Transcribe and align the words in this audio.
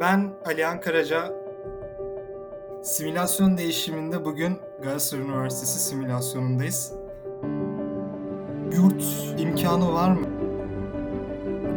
Ben 0.00 0.30
Alihan 0.44 0.80
Karaca. 0.80 1.32
Simülasyon 2.82 3.58
değişiminde 3.58 4.24
bugün 4.24 4.58
Galatasaray 4.82 5.24
Üniversitesi 5.24 5.78
simülasyonundayız. 5.78 6.92
Yurt 8.72 9.04
imkanı 9.38 9.92
var 9.92 10.10
mı? 10.10 10.26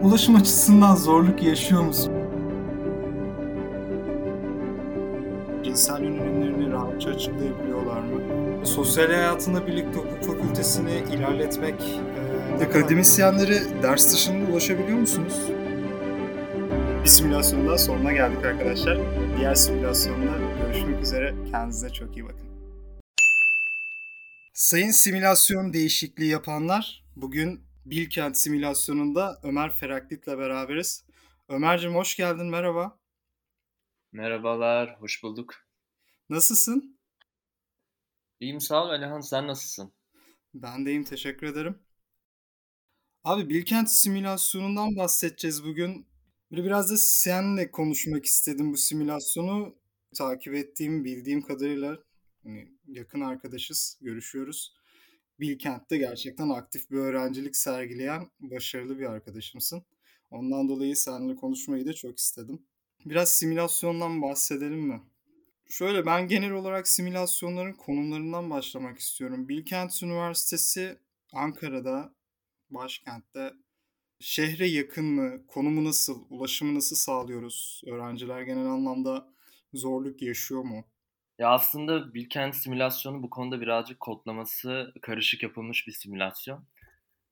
Ulaşım 0.03 0.35
açısından 0.35 0.95
zorluk 0.95 1.43
yaşıyor 1.43 1.81
musun? 1.81 2.13
İnsan 5.63 6.03
yönelimlerini 6.03 6.71
rahatça 6.71 7.09
açıklayabiliyorlar 7.09 7.99
mı? 7.99 8.21
Sosyal 8.65 9.07
hayatında 9.07 9.67
birlikte 9.67 9.99
hukuk 9.99 10.23
fakültesini 10.23 11.03
ilerletmek... 11.13 11.75
E, 12.61 12.65
Akademisyenlere 12.65 13.83
ders 13.83 14.13
dışında 14.13 14.51
ulaşabiliyor 14.51 14.97
musunuz? 14.97 15.41
Simülasyonun 17.09 17.67
daha 17.67 17.77
sonuna 17.77 18.11
geldik 18.11 18.45
arkadaşlar. 18.45 18.97
Diğer 19.37 19.55
simülasyonda 19.55 20.37
görüşmek 20.37 21.03
üzere. 21.03 21.35
Kendinize 21.51 21.89
çok 21.89 22.17
iyi 22.17 22.25
bakın. 22.25 22.47
Sayın 24.53 24.91
simülasyon 24.91 25.73
değişikliği 25.73 26.29
yapanlar, 26.29 27.05
bugün 27.15 27.63
Bilkent 27.85 28.37
simülasyonunda 28.37 29.39
Ömer 29.43 29.71
Feraklit'le 29.71 30.27
beraberiz. 30.27 31.05
Ömer'cim 31.47 31.95
hoş 31.95 32.15
geldin, 32.15 32.45
merhaba. 32.45 32.99
Merhabalar, 34.11 35.01
hoş 35.01 35.23
bulduk. 35.23 35.55
Nasılsın? 36.29 36.99
İyiyim 38.39 38.61
sağ 38.61 38.83
ol 38.85 38.89
Alihan, 38.89 39.21
sen 39.21 39.47
nasılsın? 39.47 39.93
Ben 40.53 40.85
de 40.85 40.91
iyiyim, 40.91 41.03
teşekkür 41.03 41.47
ederim. 41.47 41.79
Abi 43.23 43.49
Bilkent 43.49 43.91
simülasyonundan 43.91 44.95
bahsedeceğiz 44.95 45.63
bugün. 45.63 46.08
Böyle 46.51 46.63
biraz 46.63 46.91
da 46.91 46.97
seninle 46.97 47.71
konuşmak 47.71 48.25
istedim 48.25 48.73
bu 48.73 48.77
simülasyonu. 48.77 49.75
Takip 50.15 50.53
ettiğim, 50.53 51.05
bildiğim 51.05 51.41
kadarıyla 51.41 51.97
hani 52.43 52.71
yakın 52.87 53.21
arkadaşız, 53.21 53.97
görüşüyoruz. 54.01 54.73
Bilkent'te 55.39 55.97
gerçekten 55.97 56.49
aktif 56.49 56.91
bir 56.91 56.97
öğrencilik 56.97 57.55
sergileyen 57.55 58.27
başarılı 58.39 58.99
bir 58.99 59.05
arkadaşımsın. 59.05 59.83
Ondan 60.31 60.69
dolayı 60.69 60.95
seninle 60.95 61.35
konuşmayı 61.35 61.85
da 61.85 61.93
çok 61.93 62.19
istedim. 62.19 62.61
Biraz 63.05 63.33
simülasyondan 63.33 64.21
bahsedelim 64.21 64.79
mi? 64.79 65.01
Şöyle 65.69 66.05
ben 66.05 66.27
genel 66.27 66.51
olarak 66.51 66.87
simülasyonların 66.87 67.73
konumlarından 67.73 68.49
başlamak 68.49 68.99
istiyorum. 68.99 69.49
Bilkent 69.49 70.03
Üniversitesi 70.03 70.97
Ankara'da, 71.33 72.13
başkentte 72.69 73.53
Şehre 74.19 74.67
yakın 74.67 75.05
mı? 75.05 75.47
Konumu 75.47 75.85
nasıl? 75.85 76.25
Ulaşımı 76.29 76.75
nasıl 76.75 76.95
sağlıyoruz? 76.95 77.81
Öğrenciler 77.87 78.41
genel 78.41 78.65
anlamda 78.65 79.27
zorluk 79.73 80.21
yaşıyor 80.21 80.63
mu? 80.63 80.85
Ya 81.37 81.49
aslında 81.49 82.13
Bilkent 82.13 82.55
simülasyonu 82.55 83.23
bu 83.23 83.29
konuda 83.29 83.61
birazcık 83.61 83.99
kodlaması 83.99 84.93
karışık 85.01 85.43
yapılmış 85.43 85.87
bir 85.87 85.91
simülasyon. 85.91 86.65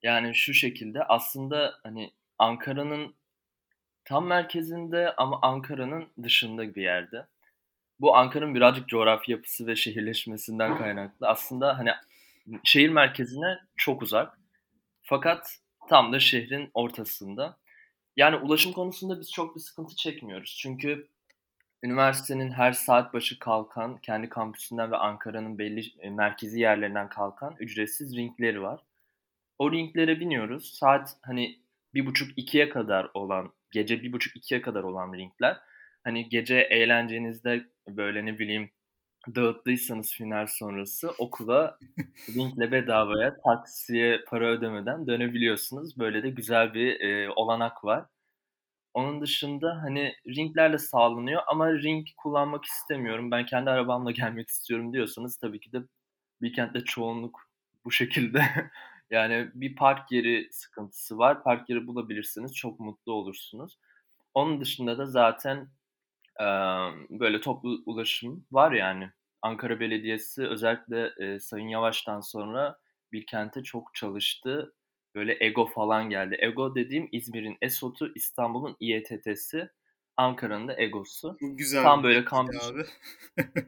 Yani 0.03 0.35
şu 0.35 0.53
şekilde 0.53 1.03
aslında 1.03 1.73
hani 1.83 2.11
Ankara'nın 2.37 3.15
tam 4.05 4.27
merkezinde 4.27 5.15
ama 5.15 5.39
Ankara'nın 5.41 6.07
dışında 6.23 6.75
bir 6.75 6.81
yerde. 6.81 7.27
Bu 7.99 8.15
Ankara'nın 8.15 8.55
birazcık 8.55 8.89
coğrafi 8.89 9.31
yapısı 9.31 9.67
ve 9.67 9.75
şehirleşmesinden 9.75 10.77
kaynaklı. 10.77 11.27
Aslında 11.27 11.77
hani 11.77 11.91
şehir 12.63 12.89
merkezine 12.89 13.59
çok 13.77 14.01
uzak. 14.01 14.39
Fakat 15.03 15.59
Tam 15.89 16.13
da 16.13 16.19
şehrin 16.19 16.71
ortasında. 16.73 17.57
Yani 18.15 18.35
ulaşım 18.35 18.73
konusunda 18.73 19.19
biz 19.19 19.31
çok 19.31 19.55
bir 19.55 19.61
sıkıntı 19.61 19.95
çekmiyoruz. 19.95 20.57
Çünkü 20.61 21.07
üniversitenin 21.83 22.51
her 22.51 22.71
saat 22.71 23.13
başı 23.13 23.39
kalkan, 23.39 23.97
kendi 23.97 24.29
kampüsünden 24.29 24.91
ve 24.91 24.97
Ankara'nın 24.97 25.57
belli 25.57 25.83
e, 25.99 26.09
merkezi 26.09 26.59
yerlerinden 26.59 27.09
kalkan 27.09 27.55
ücretsiz 27.59 28.17
ringleri 28.17 28.61
var. 28.61 28.81
O 29.59 29.71
ringlere 29.71 30.19
biniyoruz. 30.19 30.73
Saat 30.73 31.17
hani 31.21 31.59
bir 31.93 32.05
buçuk 32.05 32.37
ikiye 32.37 32.69
kadar 32.69 33.11
olan, 33.13 33.53
gece 33.71 34.03
bir 34.03 34.13
buçuk 34.13 34.35
ikiye 34.35 34.61
kadar 34.61 34.83
olan 34.83 35.13
ringler. 35.13 35.57
Hani 36.03 36.29
gece 36.29 36.55
eğlencenizde 36.55 37.65
böyle 37.87 38.25
ne 38.25 38.39
bileyim 38.39 38.69
dağıttıysanız 39.35 40.11
final 40.11 40.47
sonrası 40.47 41.11
okula 41.17 41.79
linkle 42.35 42.71
bedavaya 42.71 43.37
taksiye 43.41 44.23
para 44.27 44.47
ödemeden 44.47 45.07
dönebiliyorsunuz. 45.07 45.97
Böyle 45.99 46.23
de 46.23 46.29
güzel 46.29 46.73
bir 46.73 46.99
e, 47.01 47.29
olanak 47.31 47.85
var. 47.85 48.05
Onun 48.93 49.21
dışında 49.21 49.79
hani 49.83 50.13
ringlerle 50.27 50.77
sağlanıyor 50.77 51.41
ama 51.47 51.73
ring 51.73 52.07
kullanmak 52.17 52.65
istemiyorum. 52.65 53.31
Ben 53.31 53.45
kendi 53.45 53.69
arabamla 53.69 54.11
gelmek 54.11 54.49
istiyorum 54.49 54.93
diyorsanız 54.93 55.37
tabii 55.37 55.59
ki 55.59 55.71
de 55.71 55.79
kentte 56.53 56.79
çoğunluk 56.81 57.39
bu 57.85 57.91
şekilde. 57.91 58.41
yani 59.09 59.51
bir 59.53 59.75
park 59.75 60.11
yeri 60.11 60.47
sıkıntısı 60.51 61.17
var. 61.17 61.43
Park 61.43 61.69
yeri 61.69 61.87
bulabilirsiniz. 61.87 62.55
Çok 62.55 62.79
mutlu 62.79 63.13
olursunuz. 63.13 63.79
Onun 64.33 64.61
dışında 64.61 64.97
da 64.97 65.05
zaten 65.05 65.69
böyle 67.09 67.41
toplu 67.41 67.83
ulaşım 67.85 68.45
var 68.51 68.71
yani. 68.71 69.11
Ankara 69.41 69.79
Belediyesi 69.79 70.47
özellikle 70.47 71.13
e, 71.19 71.39
Sayın 71.39 71.67
Yavaş'tan 71.67 72.21
sonra 72.21 72.79
bir 73.11 73.25
kente 73.25 73.63
çok 73.63 73.95
çalıştı. 73.95 74.73
Böyle 75.15 75.37
Ego 75.45 75.65
falan 75.65 76.09
geldi. 76.09 76.37
Ego 76.39 76.75
dediğim 76.75 77.09
İzmir'in 77.11 77.57
ESOT'u, 77.61 78.11
İstanbul'un 78.15 78.77
İETT'si, 78.79 79.69
Ankara'nın 80.17 80.67
da 80.67 80.81
Ego'su. 80.81 81.37
Bu 81.41 81.57
güzel. 81.57 81.83
Tam 81.83 82.03
böyle 82.03 82.25
kampüs. 82.25 82.69
Abi. 82.71 82.85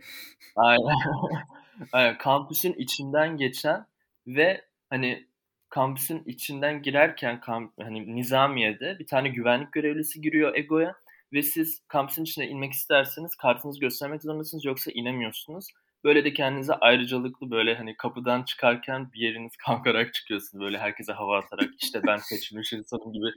Aynen. 0.56 0.96
Aynen. 1.92 2.18
Kampüsün 2.18 2.74
içinden 2.74 3.38
geçen 3.38 3.86
ve 4.28 4.66
hani 4.90 5.28
kampüsün 5.70 6.24
içinden 6.26 6.82
girerken 6.82 7.40
kamp, 7.40 7.74
hani 7.84 8.16
Nizamiye'de 8.16 9.00
bir 9.00 9.08
tane 9.08 9.30
güvenlik 9.30 9.72
görevlisi 9.72 10.22
giriyor 10.22 10.56
Ego'ya 10.56 10.96
ve 11.34 11.44
siz 11.44 11.82
kampüsün 11.88 12.24
içine 12.24 12.48
inmek 12.48 12.74
isterseniz 12.74 13.36
kartınızı 13.36 13.80
göstermek 13.80 14.24
zorundasınız 14.24 14.66
yoksa 14.66 14.92
inemiyorsunuz. 14.92 15.68
Böyle 16.04 16.26
de 16.26 16.34
kendinize 16.34 16.74
ayrıcalıklı 16.74 17.52
böyle 17.52 17.76
hani 17.76 17.98
kapıdan 17.98 18.44
çıkarken 18.44 19.14
bir 19.14 19.20
yeriniz 19.20 19.58
kalkarak 19.66 20.14
çıkıyorsunuz. 20.14 20.64
Böyle 20.64 20.78
herkese 20.78 21.14
hava 21.14 21.38
atarak 21.38 21.70
işte 21.82 22.02
ben 22.08 22.18
seçilmiş 22.18 22.74
insanım 22.74 23.14
gibi 23.14 23.28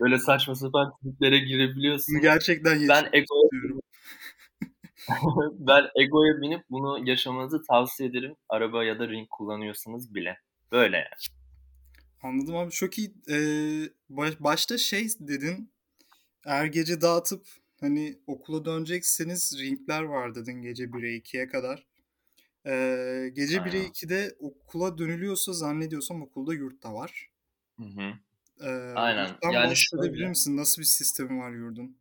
böyle 0.00 0.18
saçma 0.18 0.54
sapan 0.54 0.92
triplere 1.02 1.38
girebiliyorsunuz. 1.38 2.22
Gerçekten 2.22 2.88
ben 2.88 3.08
egoya, 3.12 3.48
ben 5.58 5.84
egoya 5.96 6.40
binip 6.42 6.64
bunu 6.70 7.08
yaşamanızı 7.08 7.62
tavsiye 7.68 8.08
ederim. 8.08 8.36
Araba 8.48 8.84
ya 8.84 8.98
da 8.98 9.08
ring 9.08 9.28
kullanıyorsanız 9.30 10.14
bile. 10.14 10.38
Böyle 10.72 10.96
yani. 10.96 11.42
Anladım 12.22 12.56
abi 12.56 12.70
çok 12.70 12.98
iyi. 12.98 13.14
Ee, 13.30 13.88
baş, 14.08 14.40
başta 14.40 14.78
şey 14.78 15.06
dedin 15.20 15.72
eğer 16.46 16.64
gece 16.66 17.00
dağıtıp 17.00 17.46
hani 17.80 18.18
okula 18.26 18.64
dönecekseniz 18.64 19.60
ringler 19.60 20.02
var 20.02 20.34
dedin 20.34 20.62
gece 20.62 20.92
1'e 20.92 21.14
2'ye 21.14 21.48
kadar. 21.48 21.86
Ee, 22.66 23.30
gece 23.34 23.64
Aynen. 23.64 23.66
1'e 23.66 23.84
2'de 23.84 24.36
okula 24.40 24.98
dönülüyorsa 24.98 25.52
zannediyorsam 25.52 26.22
okulda 26.22 26.54
yurt 26.54 26.82
da 26.84 26.94
var. 26.94 27.30
Hı 27.78 27.84
hı. 27.84 28.12
Ee, 28.60 28.66
Aynen. 28.94 29.38
Yurttan 29.42 29.52
yani 29.52 29.62
bahsedebilir 29.62 30.26
şöyle, 30.26 30.28
misin? 30.28 30.56
Nasıl 30.56 30.82
bir 30.82 30.86
sistemi 30.86 31.38
var 31.40 31.52
yurdun? 31.52 31.96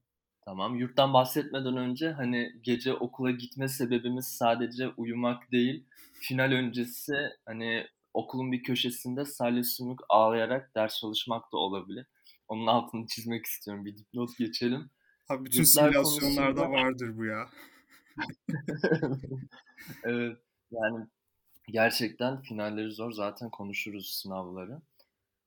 Tamam. 0.45 0.75
Yurttan 0.75 1.13
bahsetmeden 1.13 1.77
önce 1.77 2.11
hani 2.11 2.51
gece 2.63 2.93
okula 2.93 3.31
gitme 3.31 3.67
sebebimiz 3.67 4.25
sadece 4.27 4.87
uyumak 4.89 5.51
değil. 5.51 5.85
Final 6.13 6.51
öncesi 6.51 7.13
hani 7.45 7.87
okulun 8.13 8.51
bir 8.51 8.63
köşesinde 8.63 9.25
salya 9.25 9.63
sümük 9.63 9.99
ağlayarak 10.09 10.75
ders 10.75 10.97
çalışmak 10.99 11.51
da 11.53 11.57
olabilir. 11.57 12.05
Onun 12.51 12.67
altını 12.67 13.07
çizmek 13.07 13.45
istiyorum. 13.45 13.85
Bir 13.85 13.97
dipnot 13.97 14.37
geçelim. 14.37 14.89
Abi 15.29 15.45
bütün 15.45 15.59
Yurtlar 15.59 15.91
simülasyonlarda 15.91 16.65
konusunda... 16.65 16.83
vardır 16.83 17.17
bu 17.17 17.25
ya. 17.25 17.49
evet. 20.03 20.37
Yani 20.71 21.07
gerçekten 21.67 22.41
finalleri 22.41 22.91
zor. 22.91 23.11
Zaten 23.11 23.49
konuşuruz 23.49 24.09
sınavları. 24.09 24.81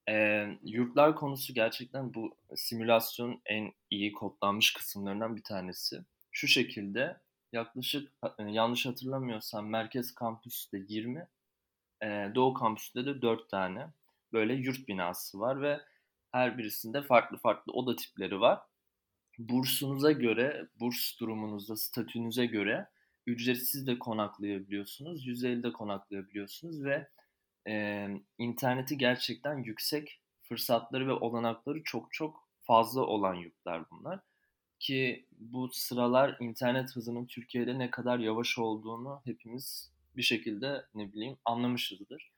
E, 0.09 0.47
yurtlar 0.63 1.17
konusu 1.17 1.55
gerçekten 1.55 2.15
bu 2.15 2.37
simülasyon 2.57 3.41
en 3.47 3.73
iyi 3.91 4.13
kodlanmış 4.13 4.73
kısımlarından 4.73 5.37
bir 5.37 5.43
tanesi. 5.43 6.05
Şu 6.31 6.49
şekilde 6.49 7.21
yaklaşık 7.53 8.13
yanlış 8.39 8.87
hatırlamıyorsam 8.87 9.69
merkez 9.69 10.15
kampüste 10.15 10.79
20, 10.89 11.29
e, 12.03 12.07
doğu 12.35 12.55
kampüste 12.55 13.07
de 13.07 13.23
4 13.23 13.51
tane 13.51 13.87
böyle 14.33 14.55
yurt 14.55 14.89
binası 14.89 15.41
var 15.41 15.63
ve 15.63 15.81
her 16.35 16.59
birisinde 16.59 17.03
farklı 17.03 17.37
farklı 17.37 17.73
oda 17.73 17.97
tipleri 17.97 18.41
var. 18.41 18.61
Bursunuza 19.39 20.13
göre, 20.13 20.69
burs 20.81 21.21
durumunuzda, 21.21 21.77
statünüze 21.77 22.47
göre 22.47 22.89
ücretsiz 23.27 23.87
de 23.87 23.99
konaklayabiliyorsunuz, 23.99 25.27
150'de 25.27 25.73
konaklayabiliyorsunuz 25.73 26.85
ve 26.85 27.09
e, 27.69 28.07
interneti 28.39 28.99
gerçekten 28.99 29.57
yüksek 29.59 30.21
fırsatları 30.43 31.07
ve 31.09 31.13
olanakları 31.13 31.83
çok 31.83 32.13
çok 32.13 32.49
fazla 32.63 33.01
olan 33.01 33.35
yurtlar 33.35 33.91
bunlar. 33.91 34.21
ki 34.81 35.27
bu 35.39 35.69
sıralar 35.73 36.37
internet 36.41 36.97
hızının 36.97 37.27
Türkiye'de 37.27 37.79
ne 37.79 37.91
kadar 37.91 38.19
yavaş 38.19 38.59
olduğunu 38.59 39.23
hepimiz 39.25 39.93
bir 40.17 40.23
şekilde 40.23 40.87
ne 40.95 41.13
bileyim 41.13 41.37
anlamışızdır. 41.45 42.34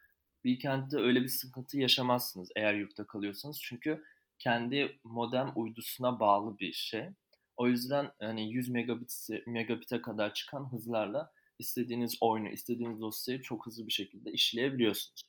Bilkent'te 0.46 0.96
öyle 0.98 1.22
bir 1.22 1.28
sıkıntı 1.28 1.78
yaşamazsınız 1.78 2.48
eğer 2.56 2.74
yurtta 2.74 3.06
kalıyorsanız. 3.06 3.60
Çünkü 3.62 4.04
kendi 4.38 4.98
modem 5.04 5.52
uydusuna 5.56 6.20
bağlı 6.20 6.58
bir 6.58 6.72
şey. 6.72 7.08
O 7.56 7.68
yüzden 7.68 8.10
hani 8.20 8.52
100 8.52 8.68
megabit 8.68 9.28
megabit'e 9.46 10.02
kadar 10.02 10.34
çıkan 10.34 10.72
hızlarla 10.72 11.32
istediğiniz 11.58 12.18
oyunu, 12.20 12.48
istediğiniz 12.48 13.00
dosyayı 13.00 13.42
çok 13.42 13.66
hızlı 13.66 13.86
bir 13.86 13.92
şekilde 13.92 14.32
işleyebiliyorsunuz. 14.32 15.22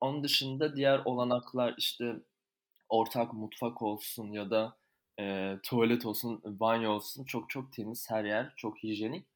Onun 0.00 0.24
dışında 0.24 0.76
diğer 0.76 1.02
olanaklar 1.04 1.74
işte 1.78 2.16
ortak 2.88 3.34
mutfak 3.34 3.82
olsun 3.82 4.32
ya 4.32 4.50
da 4.50 4.76
e, 5.20 5.54
tuvalet 5.62 6.06
olsun, 6.06 6.42
banyo 6.44 6.90
olsun 6.90 7.24
çok 7.24 7.50
çok 7.50 7.72
temiz 7.72 8.10
her 8.10 8.24
yer, 8.24 8.54
çok 8.56 8.82
hijyenik. 8.82 9.26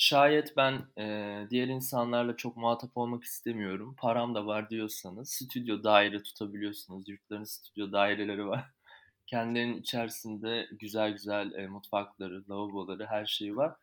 Şayet 0.00 0.56
ben 0.56 0.82
e, 0.98 1.46
diğer 1.50 1.68
insanlarla 1.68 2.36
çok 2.36 2.56
muhatap 2.56 2.96
olmak 2.96 3.24
istemiyorum, 3.24 3.96
param 3.98 4.34
da 4.34 4.46
var 4.46 4.70
diyorsanız 4.70 5.30
stüdyo 5.30 5.84
daire 5.84 6.22
tutabiliyorsunuz. 6.22 7.08
Yurtların 7.08 7.44
stüdyo 7.44 7.92
daireleri 7.92 8.46
var. 8.46 8.64
Kendilerinin 9.26 9.80
içerisinde 9.80 10.68
güzel 10.72 11.12
güzel 11.12 11.52
e, 11.52 11.66
mutfakları, 11.66 12.44
lavaboları, 12.50 13.06
her 13.06 13.26
şeyi 13.26 13.56
var. 13.56 13.74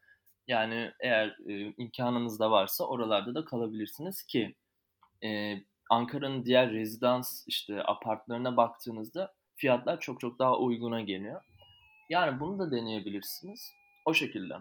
Yani 0.48 0.92
eğer 1.00 1.38
e, 1.48 1.74
imkanınız 1.78 2.40
da 2.40 2.52
varsa 2.52 2.84
oralarda 2.84 3.36
da 3.36 3.46
kalabilirsiniz 3.46 4.24
ki 4.24 4.56
e, 5.24 5.58
Ankara'nın 5.90 6.46
diğer 6.46 6.72
rezidans 6.72 7.44
işte 7.48 7.84
apartlarına 7.84 8.58
baktığınızda 8.58 9.34
fiyatlar 9.56 10.00
çok 10.00 10.20
çok 10.20 10.40
daha 10.40 10.58
uyguna 10.58 11.02
geliyor. 11.02 11.42
Yani 12.10 12.40
bunu 12.40 12.60
da 12.60 12.72
deneyebilirsiniz. 12.72 13.72
O 14.06 14.14
şekilde. 14.14 14.56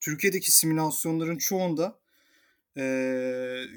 Türkiye'deki 0.00 0.52
simülasyonların 0.52 1.38
çoğunda 1.38 2.00
e, 2.76 2.84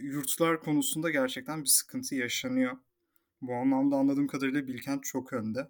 yurtlar 0.02 0.60
konusunda 0.60 1.10
gerçekten 1.10 1.64
bir 1.64 1.70
sıkıntı 1.70 2.16
yaşanıyor. 2.16 2.78
Bu 3.42 3.56
anlamda 3.56 3.96
anladığım 3.96 4.28
kadarıyla 4.28 4.68
Bilkent 4.68 5.04
çok 5.04 5.34
önde. 5.34 5.68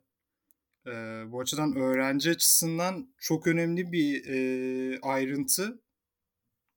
E, 0.88 0.92
bu 1.31 1.39
açıdan 1.42 1.75
öğrenci 1.75 2.30
açısından 2.30 3.13
çok 3.18 3.48
önemli 3.48 3.92
bir 3.92 4.25
e, 4.27 5.00
ayrıntı 5.01 5.81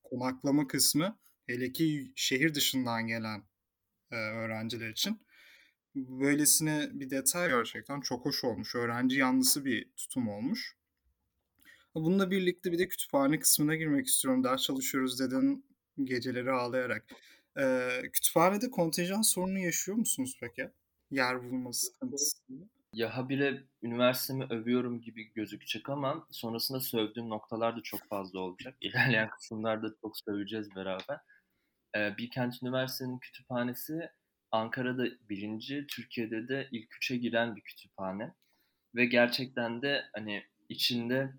konaklama 0.03 0.67
kısmı. 0.67 1.19
Hele 1.47 1.73
ki 1.73 2.13
şehir 2.17 2.55
dışından 2.55 3.07
gelen 3.07 3.43
e, 4.11 4.17
öğrenciler 4.17 4.91
için. 4.91 5.21
Böylesine 5.95 6.89
bir 6.93 7.11
detay 7.11 7.49
gerçekten 7.49 8.01
çok 8.01 8.25
hoş 8.25 8.45
olmuş. 8.45 8.75
Öğrenci 8.75 9.19
yanlısı 9.19 9.65
bir 9.65 9.91
tutum 9.97 10.29
olmuş. 10.29 10.77
Bununla 11.95 12.31
birlikte 12.31 12.73
bir 12.73 12.79
de 12.79 12.89
kütüphane 12.89 13.39
kısmına 13.39 13.75
girmek 13.75 14.07
istiyorum. 14.07 14.45
Ders 14.45 14.63
çalışıyoruz 14.63 15.21
dedin 15.21 15.67
geceleri 16.05 16.51
ağlayarak. 16.51 17.07
Ee, 17.59 17.89
kütüphanede 18.13 18.71
kontenjan 18.71 19.23
sorunu 19.23 19.59
yaşıyor 19.59 19.99
musunuz 19.99 20.37
peki? 20.41 20.71
Yer 21.11 21.43
bulması 21.43 21.87
sıkıntısı. 21.87 22.43
Ya 22.93 23.17
habire 23.17 23.65
üniversitemi 23.83 24.45
övüyorum 24.45 25.01
gibi 25.01 25.33
gözükecek 25.33 25.89
ama 25.89 26.27
sonrasında 26.31 26.81
sövdüğüm 26.81 27.29
noktalar 27.29 27.77
da 27.77 27.83
çok 27.83 28.09
fazla 28.09 28.41
olacak. 28.41 28.77
İlerleyen 28.81 29.31
kısımlarda 29.31 29.95
çok 30.01 30.19
söveceğiz 30.19 30.77
beraber. 30.77 31.19
Ee, 31.97 32.17
Bilkent 32.19 32.63
Üniversitesi'nin 32.63 33.19
kütüphanesi 33.19 34.11
Ankara'da 34.51 35.05
birinci, 35.29 35.87
Türkiye'de 35.87 36.49
de 36.49 36.69
ilk 36.73 36.97
üçe 36.97 37.17
giren 37.17 37.57
bir 37.57 37.61
kütüphane. 37.61 38.35
Ve 38.95 39.05
gerçekten 39.05 39.83
de 39.83 40.05
hani 40.13 40.45
içinde 40.69 41.33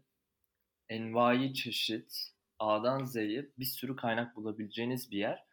envai 0.89 1.53
çeşit 1.53 2.31
A'dan 2.59 3.05
Z'ye 3.05 3.45
bir 3.59 3.65
sürü 3.65 3.95
kaynak 3.95 4.35
bulabileceğiniz 4.35 5.11
bir 5.11 5.17
yer. 5.17 5.43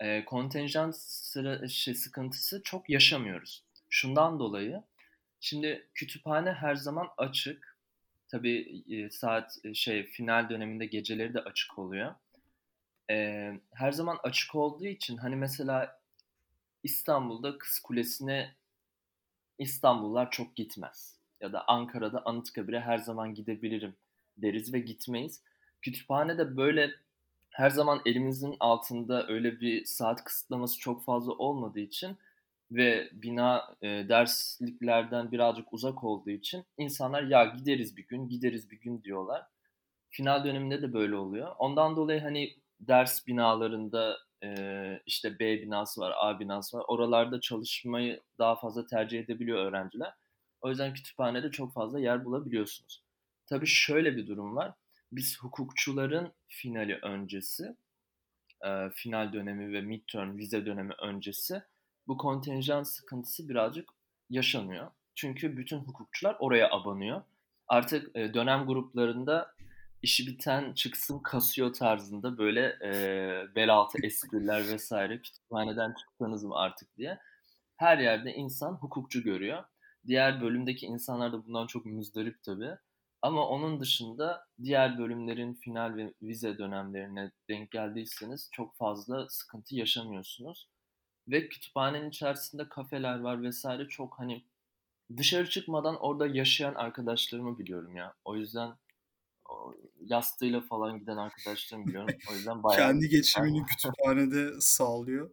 E, 0.00 0.24
kontenjan 0.24 0.90
sıra, 0.90 1.68
şey, 1.68 1.94
sıkıntısı 1.94 2.62
çok 2.62 2.90
yaşamıyoruz. 2.90 3.64
Şundan 3.90 4.38
dolayı 4.38 4.82
şimdi 5.40 5.88
kütüphane 5.94 6.52
her 6.52 6.74
zaman 6.74 7.08
açık. 7.16 7.76
Tabii 8.28 8.84
saat 9.10 9.58
şey 9.74 10.06
final 10.06 10.50
döneminde 10.50 10.86
geceleri 10.86 11.34
de 11.34 11.40
açık 11.40 11.78
oluyor. 11.78 12.14
E, 13.10 13.52
her 13.74 13.92
zaman 13.92 14.18
açık 14.22 14.54
olduğu 14.54 14.86
için 14.86 15.16
hani 15.16 15.36
mesela 15.36 16.00
İstanbul'da 16.82 17.58
Kız 17.58 17.78
Kulesi'ne 17.78 18.54
İstanbullular 19.58 20.30
çok 20.30 20.56
gitmez. 20.56 21.16
Ya 21.40 21.52
da 21.52 21.64
Ankara'da 21.68 22.22
Anıtkabir'e 22.24 22.80
her 22.80 22.98
zaman 22.98 23.34
gidebilirim 23.34 23.96
deriz 24.36 24.74
ve 24.74 24.78
gitmeyiz. 24.78 25.42
Kütüphanede 25.82 26.56
böyle 26.56 26.90
her 27.50 27.70
zaman 27.70 28.00
elimizin 28.06 28.56
altında 28.60 29.28
öyle 29.28 29.60
bir 29.60 29.84
saat 29.84 30.24
kısıtlaması 30.24 30.78
çok 30.78 31.04
fazla 31.04 31.32
olmadığı 31.32 31.80
için 31.80 32.16
ve 32.70 33.08
bina 33.12 33.74
e, 33.82 33.88
dersliklerden 33.88 35.32
birazcık 35.32 35.72
uzak 35.72 36.04
olduğu 36.04 36.30
için 36.30 36.64
insanlar 36.78 37.22
ya 37.22 37.44
gideriz 37.44 37.96
bir 37.96 38.06
gün, 38.06 38.28
gideriz 38.28 38.70
bir 38.70 38.80
gün 38.80 39.02
diyorlar. 39.02 39.46
Final 40.10 40.44
döneminde 40.44 40.82
de 40.82 40.92
böyle 40.92 41.16
oluyor. 41.16 41.54
Ondan 41.58 41.96
dolayı 41.96 42.20
hani 42.20 42.56
ders 42.80 43.26
binalarında 43.26 44.18
e, 44.44 45.02
işte 45.06 45.38
B 45.38 45.62
binası 45.62 46.00
var, 46.00 46.14
A 46.16 46.40
binası 46.40 46.78
var. 46.78 46.84
Oralarda 46.88 47.40
çalışmayı 47.40 48.22
daha 48.38 48.56
fazla 48.56 48.86
tercih 48.86 49.20
edebiliyor 49.20 49.58
öğrenciler. 49.58 50.12
O 50.60 50.68
yüzden 50.68 50.94
kütüphanede 50.94 51.50
çok 51.50 51.72
fazla 51.72 52.00
yer 52.00 52.24
bulabiliyorsunuz. 52.24 53.05
Tabii 53.46 53.66
şöyle 53.66 54.16
bir 54.16 54.26
durum 54.26 54.56
var. 54.56 54.74
Biz 55.12 55.38
hukukçuların 55.38 56.32
finali 56.48 56.94
öncesi, 57.02 57.76
final 58.94 59.32
dönemi 59.32 59.72
ve 59.72 59.80
midterm 59.80 60.36
vize 60.36 60.66
dönemi 60.66 60.92
öncesi 61.02 61.62
bu 62.06 62.16
kontenjan 62.16 62.82
sıkıntısı 62.82 63.48
birazcık 63.48 63.90
yaşanıyor. 64.30 64.90
Çünkü 65.14 65.56
bütün 65.56 65.78
hukukçular 65.78 66.36
oraya 66.40 66.70
abanıyor. 66.70 67.22
Artık 67.68 68.14
dönem 68.14 68.66
gruplarında 68.66 69.56
işi 70.02 70.26
biten 70.26 70.72
çıksın 70.72 71.18
kasıyor 71.18 71.72
tarzında 71.72 72.38
böyle 72.38 72.78
e, 72.84 72.90
bel 73.54 73.74
altı 73.74 73.98
espriler 74.02 74.68
vesaire 74.68 75.22
kütüphaneden 75.22 75.94
çıksanız 75.94 76.44
mı 76.44 76.54
artık 76.56 76.96
diye. 76.96 77.18
Her 77.76 77.98
yerde 77.98 78.32
insan 78.34 78.72
hukukçu 78.72 79.22
görüyor. 79.22 79.64
Diğer 80.06 80.40
bölümdeki 80.40 80.86
insanlar 80.86 81.32
da 81.32 81.46
bundan 81.46 81.66
çok 81.66 81.86
müzdarip 81.86 82.42
tabii. 82.42 82.76
Ama 83.22 83.48
onun 83.48 83.80
dışında 83.80 84.46
diğer 84.62 84.98
bölümlerin 84.98 85.54
final 85.54 85.96
ve 85.96 86.14
vize 86.22 86.58
dönemlerine 86.58 87.32
denk 87.48 87.70
geldiyseniz 87.70 88.48
çok 88.52 88.76
fazla 88.76 89.28
sıkıntı 89.28 89.76
yaşamıyorsunuz. 89.76 90.68
Ve 91.28 91.48
kütüphanenin 91.48 92.08
içerisinde 92.08 92.68
kafeler 92.68 93.20
var 93.20 93.42
vesaire 93.42 93.88
çok 93.88 94.18
hani 94.18 94.44
dışarı 95.16 95.50
çıkmadan 95.50 95.96
orada 95.96 96.26
yaşayan 96.26 96.74
arkadaşlarımı 96.74 97.58
biliyorum 97.58 97.96
ya. 97.96 98.14
O 98.24 98.36
yüzden 98.36 98.76
yastığıyla 100.00 100.60
falan 100.60 100.98
giden 100.98 101.16
arkadaşlarım 101.16 101.86
biliyorum. 101.86 102.16
O 102.30 102.34
yüzden 102.34 102.62
bayağı... 102.62 102.86
Kendi 102.86 103.08
geçimini 103.08 103.66
kütüphanede 103.66 104.60
sağlıyor. 104.60 105.30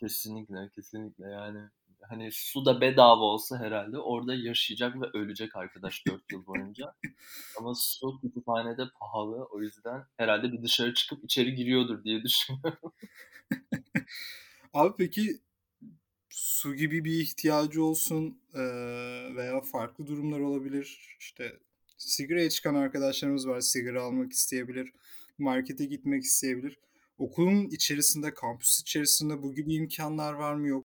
Kesinlikle, 0.00 0.70
kesinlikle 0.74 1.30
yani 1.30 1.68
hani 2.08 2.32
su 2.32 2.64
da 2.64 2.80
bedava 2.80 3.24
olsa 3.24 3.58
herhalde 3.58 3.98
orada 3.98 4.34
yaşayacak 4.34 5.00
ve 5.00 5.06
ölecek 5.14 5.56
arkadaş 5.56 6.06
4 6.06 6.32
yıl 6.32 6.46
boyunca. 6.46 6.94
Ama 7.58 7.74
su 7.74 8.20
kütüphanede 8.20 8.82
pahalı. 9.00 9.44
O 9.44 9.60
yüzden 9.62 10.04
herhalde 10.16 10.52
bir 10.52 10.62
dışarı 10.62 10.94
çıkıp 10.94 11.24
içeri 11.24 11.54
giriyordur 11.54 12.04
diye 12.04 12.22
düşünüyorum. 12.22 12.92
Abi 14.72 14.94
peki 14.98 15.40
su 16.30 16.74
gibi 16.74 17.04
bir 17.04 17.20
ihtiyacı 17.20 17.84
olsun 17.84 18.40
veya 19.36 19.60
farklı 19.60 20.06
durumlar 20.06 20.40
olabilir. 20.40 21.16
İşte 21.20 21.58
sigaraya 21.98 22.50
çıkan 22.50 22.74
arkadaşlarımız 22.74 23.48
var. 23.48 23.60
Sigara 23.60 24.02
almak 24.02 24.32
isteyebilir. 24.32 24.92
Markete 25.38 25.84
gitmek 25.84 26.22
isteyebilir. 26.24 26.78
Okulun 27.18 27.66
içerisinde, 27.66 28.34
kampüs 28.34 28.80
içerisinde 28.80 29.42
bu 29.42 29.54
gibi 29.54 29.74
imkanlar 29.74 30.32
var 30.32 30.54
mı 30.54 30.68
yok 30.68 30.95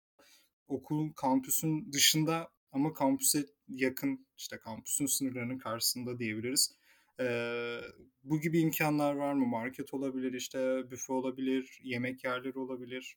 okulun 0.70 1.10
kampüsün 1.10 1.92
dışında 1.92 2.50
ama 2.72 2.92
kampüse 2.92 3.46
yakın 3.68 4.26
işte 4.36 4.58
kampüsün 4.58 5.06
sınırlarının 5.06 5.58
karşısında 5.58 6.18
diyebiliriz. 6.18 6.72
Ee, 7.20 7.80
bu 8.24 8.40
gibi 8.40 8.60
imkanlar 8.60 9.14
var 9.14 9.32
mı? 9.32 9.46
Market 9.46 9.94
olabilir, 9.94 10.32
işte 10.32 10.90
büfe 10.90 11.12
olabilir, 11.12 11.80
yemek 11.82 12.24
yerleri 12.24 12.58
olabilir. 12.58 13.16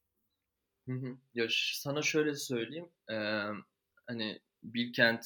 Hı 0.86 0.91
hı. 0.93 1.17
Ya 1.33 1.48
sana 1.74 2.01
şöyle 2.01 2.36
söyleyeyim. 2.36 2.89
Ee, 3.10 3.15
hani 4.07 4.39
Bilkent 4.63 5.25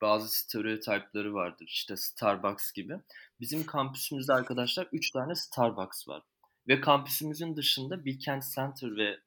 bazı 0.00 0.38
stereotipleri 0.38 1.34
vardır. 1.34 1.66
İşte 1.68 1.96
Starbucks 1.96 2.72
gibi. 2.72 2.94
Bizim 3.40 3.66
kampüsümüzde 3.66 4.32
arkadaşlar 4.32 4.88
3 4.92 5.10
tane 5.10 5.34
Starbucks 5.34 6.08
var. 6.08 6.22
Ve 6.68 6.80
kampüsümüzün 6.80 7.56
dışında 7.56 8.04
Bilkent 8.04 8.44
Center 8.54 8.96
ve 8.96 9.18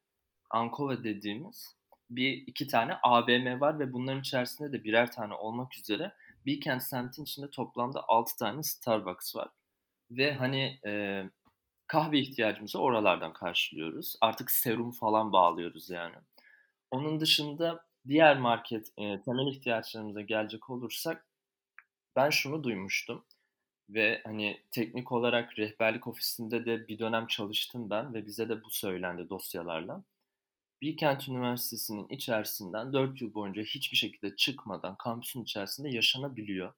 Ankova 0.50 1.04
dediğimiz 1.04 1.77
bir 2.10 2.34
iki 2.48 2.68
tane 2.68 2.94
AVM 3.04 3.60
var 3.62 3.80
ve 3.80 3.94
bunların 3.94 4.22
içerisinde 4.22 4.72
de 4.74 4.84
birer 4.84 5.12
tane 5.12 5.34
olmak 5.34 5.78
üzere 5.78 6.14
Bilkent 6.46 6.84
semtin 6.84 7.24
içinde 7.24 7.50
toplamda 7.50 8.04
6 8.08 8.38
tane 8.38 8.64
Starbucks 8.64 9.36
var 9.36 9.50
ve, 10.12 10.34
hani, 10.34 10.80
eee, 10.86 11.30
kahve 11.88 12.20
ihtiyacımızı 12.20 12.80
oralardan 12.80 13.34
karşılıyoruz. 13.34 14.16
Artık 14.22 14.52
serum 14.52 14.92
falan 14.92 15.34
bağlıyoruz 15.34 15.90
yani. 15.90 16.16
Onun 16.92 17.20
dışında 17.20 17.86
diğer 18.08 18.38
market, 18.40 18.88
eee, 18.98 19.22
temel 19.26 19.48
ihtiyaçlarımıza 19.48 20.22
gelecek 20.22 20.70
olursak 20.70 21.28
ben 22.16 22.30
şunu 22.30 22.64
duymuştum 22.64 23.26
ve, 23.90 24.22
hani, 24.26 24.62
teknik 24.72 25.12
olarak 25.12 25.60
rehberlik 25.60 26.08
ofisinde 26.08 26.66
de 26.66 26.88
bir 26.88 27.00
dönem 27.00 27.28
çalıştım 27.28 27.90
ben 27.90 28.14
ve 28.14 28.26
bize 28.26 28.50
de 28.50 28.64
bu 28.64 28.70
söylendi 28.72 29.30
dosyalarla. 29.30 30.04
Bilkent 30.82 31.30
Üniversitesi'nin 31.30 32.10
içerisinden 32.10 32.94
4 32.94 33.22
yıl 33.22 33.34
boyunca 33.34 33.62
hiçbir 33.64 33.98
şekilde 33.98 34.36
çıkmadan 34.36 34.96
kampüsün 34.98 35.44
içerisinde 35.44 35.90
yaşanabiliyor. 35.90 36.74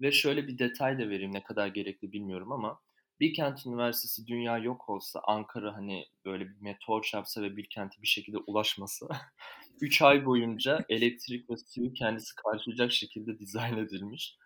Ve 0.00 0.12
şöyle 0.12 0.48
bir 0.48 0.58
detay 0.58 0.98
da 0.98 1.08
vereyim, 1.08 1.34
ne 1.34 1.42
kadar 1.42 1.66
gerekli 1.68 2.12
bilmiyorum 2.12 2.52
ama 2.52 2.80
Bilkent 3.20 3.66
Üniversitesi 3.66 4.26
dünya 4.26 4.58
yok 4.58 4.88
olsa, 4.88 5.20
Ankara, 5.24 5.74
hani, 5.74 6.06
böyle 6.24 6.48
bir 6.48 6.60
meteor 6.60 7.02
çarpsa 7.02 7.42
ve 7.42 7.56
Bilkent'e 7.56 8.02
bir 8.02 8.06
şekilde 8.06 8.38
ulaşmasa 8.38 9.08
3 9.80 10.02
ay 10.02 10.26
boyunca 10.26 10.84
elektrik 10.88 11.50
ve 11.50 11.54
suyu 11.56 11.92
kendisi 11.94 12.34
karşılayacak 12.34 12.92
şekilde 12.92 13.38
dizayn 13.38 13.76
edilmiş. 13.76 14.36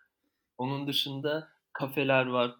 Onun 0.57 0.87
dışında 0.87 1.49
kafeler 1.73 2.25
var. 2.25 2.55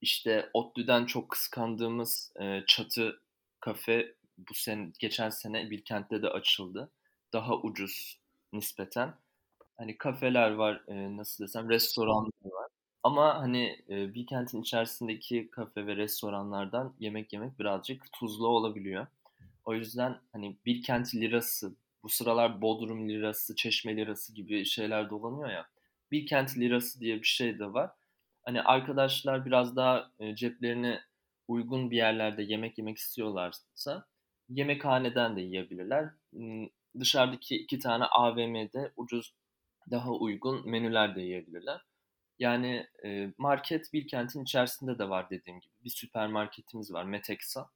İşte 0.00 0.50
ODTÜ'den 0.54 1.06
çok 1.06 1.30
kıskandığımız, 1.30 2.32
eee, 2.40 2.64
Çatı 2.66 3.22
Kafe 3.60 4.14
bu 4.50 4.54
sene 4.54 4.92
geçen 4.98 5.28
sene 5.30 5.70
Bilkent'te 5.70 6.22
de 6.22 6.28
açıldı. 6.28 6.90
Daha 7.32 7.56
ucuz 7.56 8.20
nispeten. 8.52 9.14
Hani 9.76 9.98
kafeler 9.98 10.50
var, 10.50 10.82
eee, 10.88 11.16
nasıl 11.16 11.44
desem, 11.44 11.70
restoranlar 11.70 12.30
var. 12.44 12.68
Ama 13.02 13.40
hani, 13.40 13.84
eee, 13.88 14.14
Bilkent'in 14.14 14.62
içerisindeki 14.62 15.50
kafe 15.50 15.86
ve 15.86 15.96
restoranlardan 15.96 16.94
yemek 16.98 17.32
yemek 17.32 17.58
birazcık 17.58 18.12
tuzlu 18.12 18.48
olabiliyor. 18.48 19.06
O 19.64 19.74
yüzden 19.74 20.18
hani 20.32 20.56
Bilkent 20.66 21.14
lirası, 21.14 21.76
bu 22.02 22.08
sıralar 22.08 22.62
Bodrum 22.62 23.08
lirası, 23.08 23.56
Çeşme 23.56 23.96
lirası 23.96 24.34
gibi 24.34 24.64
şeyler 24.64 25.10
dolanıyor 25.10 25.50
ya. 25.50 25.66
Bilkent 26.10 26.58
lirası 26.58 27.00
diye 27.00 27.16
bir 27.16 27.26
şey 27.26 27.58
de 27.58 27.72
var. 27.72 27.90
Hani 28.42 28.62
arkadaşlar 28.62 29.46
biraz 29.46 29.76
daha 29.76 30.10
e, 30.18 30.36
ceplerine 30.36 31.00
uygun 31.48 31.90
bir 31.90 31.96
yerlerde 31.96 32.42
yemek 32.42 32.78
yemek 32.78 32.98
istiyorlarsa 32.98 34.06
yemekhaneden 34.54 35.36
de 35.36 35.40
yiyebilirler. 35.40 36.10
Dışarıdaki 37.00 37.56
iki 37.56 37.78
tane 37.78 38.04
AVM'de 38.04 38.92
ucuz, 38.96 39.34
daha 39.90 40.10
uygun 40.12 40.70
menüler 40.70 41.16
de 41.16 41.20
yiyebilirler. 41.22 41.80
Yani 42.38 42.86
e, 43.04 43.32
market 43.38 43.92
Bilkent'in 43.92 44.42
içerisinde 44.42 44.98
de 44.98 45.08
var 45.08 45.30
dediğim 45.30 45.60
gibi. 45.60 45.72
Bir 45.84 45.90
süpermarketimiz 45.90 46.92
var 46.92 47.04
Meteksa 47.04 47.70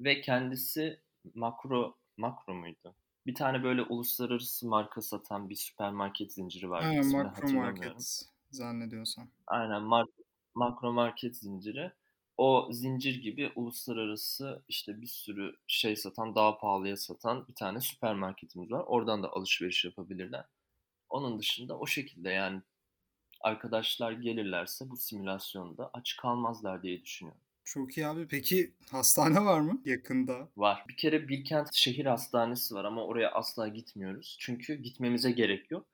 ve 0.00 0.20
kendisi 0.20 1.00
Makro 1.34 1.96
Makro 2.16 2.54
muydu? 2.54 2.94
Bir 3.26 3.34
tane 3.34 3.62
böyle 3.62 3.82
uluslararası 3.82 4.68
marka 4.68 5.02
satan 5.02 5.50
bir 5.50 5.54
süpermarket 5.54 6.32
zinciri 6.32 6.70
vardı. 6.70 6.86
Aynen 6.86 7.06
Makro. 7.06 7.48
Market 7.52 8.26
zannediyorsam. 8.50 9.28
Aynen 9.46 9.82
mar- 9.82 10.22
makro 10.54 10.92
market 10.92 11.36
zinciri. 11.36 11.92
O 12.40 12.68
zincir 12.72 13.22
gibi 13.22 13.52
uluslararası 13.54 14.62
işte 14.68 15.00
bir 15.00 15.06
sürü 15.06 15.56
şey 15.66 15.96
satan, 15.96 16.34
daha 16.34 16.58
pahalıya 16.58 16.96
satan 16.96 17.48
bir 17.48 17.54
tane 17.54 17.80
süpermarketimiz 17.80 18.70
var. 18.70 18.84
Oradan 18.86 19.22
da 19.22 19.32
alışveriş 19.32 19.84
yapabilirler. 19.84 20.44
Onun 21.08 21.38
dışında 21.38 21.78
o 21.78 21.86
şekilde 21.86 22.30
yani 22.30 22.62
arkadaşlar 23.40 24.12
gelirlerse 24.12 24.90
bu 24.90 24.96
simülasyonda 24.96 25.90
aç 25.92 26.16
kalmazlar 26.16 26.82
diye 26.82 27.02
düşünüyorum. 27.02 27.42
Çok 27.64 27.98
iyi 27.98 28.06
abi. 28.06 28.28
Peki 28.28 28.74
hastane 28.90 29.44
var 29.44 29.60
mı 29.60 29.82
yakında? 29.84 30.48
Var. 30.56 30.84
Bir 30.88 30.96
kere 30.96 31.28
Bilkent 31.28 31.74
Şehir 31.74 32.06
Hastanesi 32.06 32.74
var 32.74 32.84
ama 32.84 33.04
oraya 33.04 33.30
asla 33.30 33.68
gitmiyoruz. 33.68 34.36
Çünkü 34.40 34.74
gitmemize 34.74 35.30
gerek 35.30 35.70
yok. 35.70 35.86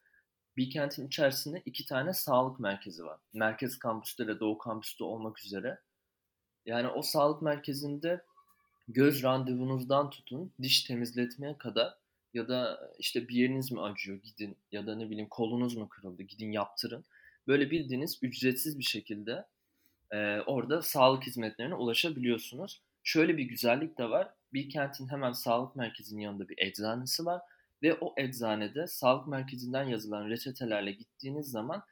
Bilkent'in 0.56 1.06
içerisinde 1.06 1.62
iki 1.64 1.86
tane 1.86 2.12
sağlık 2.12 2.60
merkezi 2.60 3.04
var. 3.04 3.20
Merkez 3.32 3.78
kampüste 3.78 4.26
ve 4.26 4.40
Doğu 4.40 4.58
kampüste 4.58 5.04
olmak 5.04 5.44
üzere. 5.44 5.78
Yani 6.66 6.88
o 6.88 7.02
sağlık 7.02 7.42
merkezinde 7.42 8.22
göz 8.88 9.22
randevunuzdan 9.22 10.10
tutun 10.10 10.52
diş 10.62 10.82
temizletmeye 10.82 11.58
kadar 11.58 11.94
ya 12.34 12.48
da 12.48 12.90
işte 12.98 13.28
bir 13.28 13.34
yeriniz 13.34 13.72
mi 13.72 13.80
acıyor 13.80 14.18
gidin 14.22 14.56
ya 14.72 14.86
da 14.86 14.96
ne 14.96 15.10
bileyim 15.10 15.28
kolunuz 15.28 15.76
mu 15.76 15.88
kırıldı 15.88 16.22
gidin 16.22 16.52
yaptırın. 16.52 17.04
Böyle 17.46 17.70
bildiğiniz 17.70 18.18
ücretsiz 18.22 18.78
bir 18.78 18.84
şekilde 18.84 19.44
e, 20.10 20.40
orada 20.40 20.82
sağlık 20.82 21.26
hizmetlerine 21.26 21.74
ulaşabiliyorsunuz. 21.74 22.82
Şöyle 23.04 23.36
bir 23.36 23.44
güzellik 23.44 23.98
de 23.98 24.10
var. 24.10 24.28
Bilkent'in 24.52 25.08
hemen 25.08 25.32
sağlık 25.32 25.76
merkezinin 25.76 26.20
yanında 26.20 26.48
bir 26.48 26.58
eczanesi 26.58 27.24
var 27.24 27.42
ve 27.82 27.94
o 28.00 28.14
eczanede 28.16 28.86
sağlık 28.86 29.28
merkezinden 29.28 29.84
yazılan 29.84 30.28
reçetelerle 30.28 30.92
gittiğiniz 30.92 31.50
zaman 31.50 31.82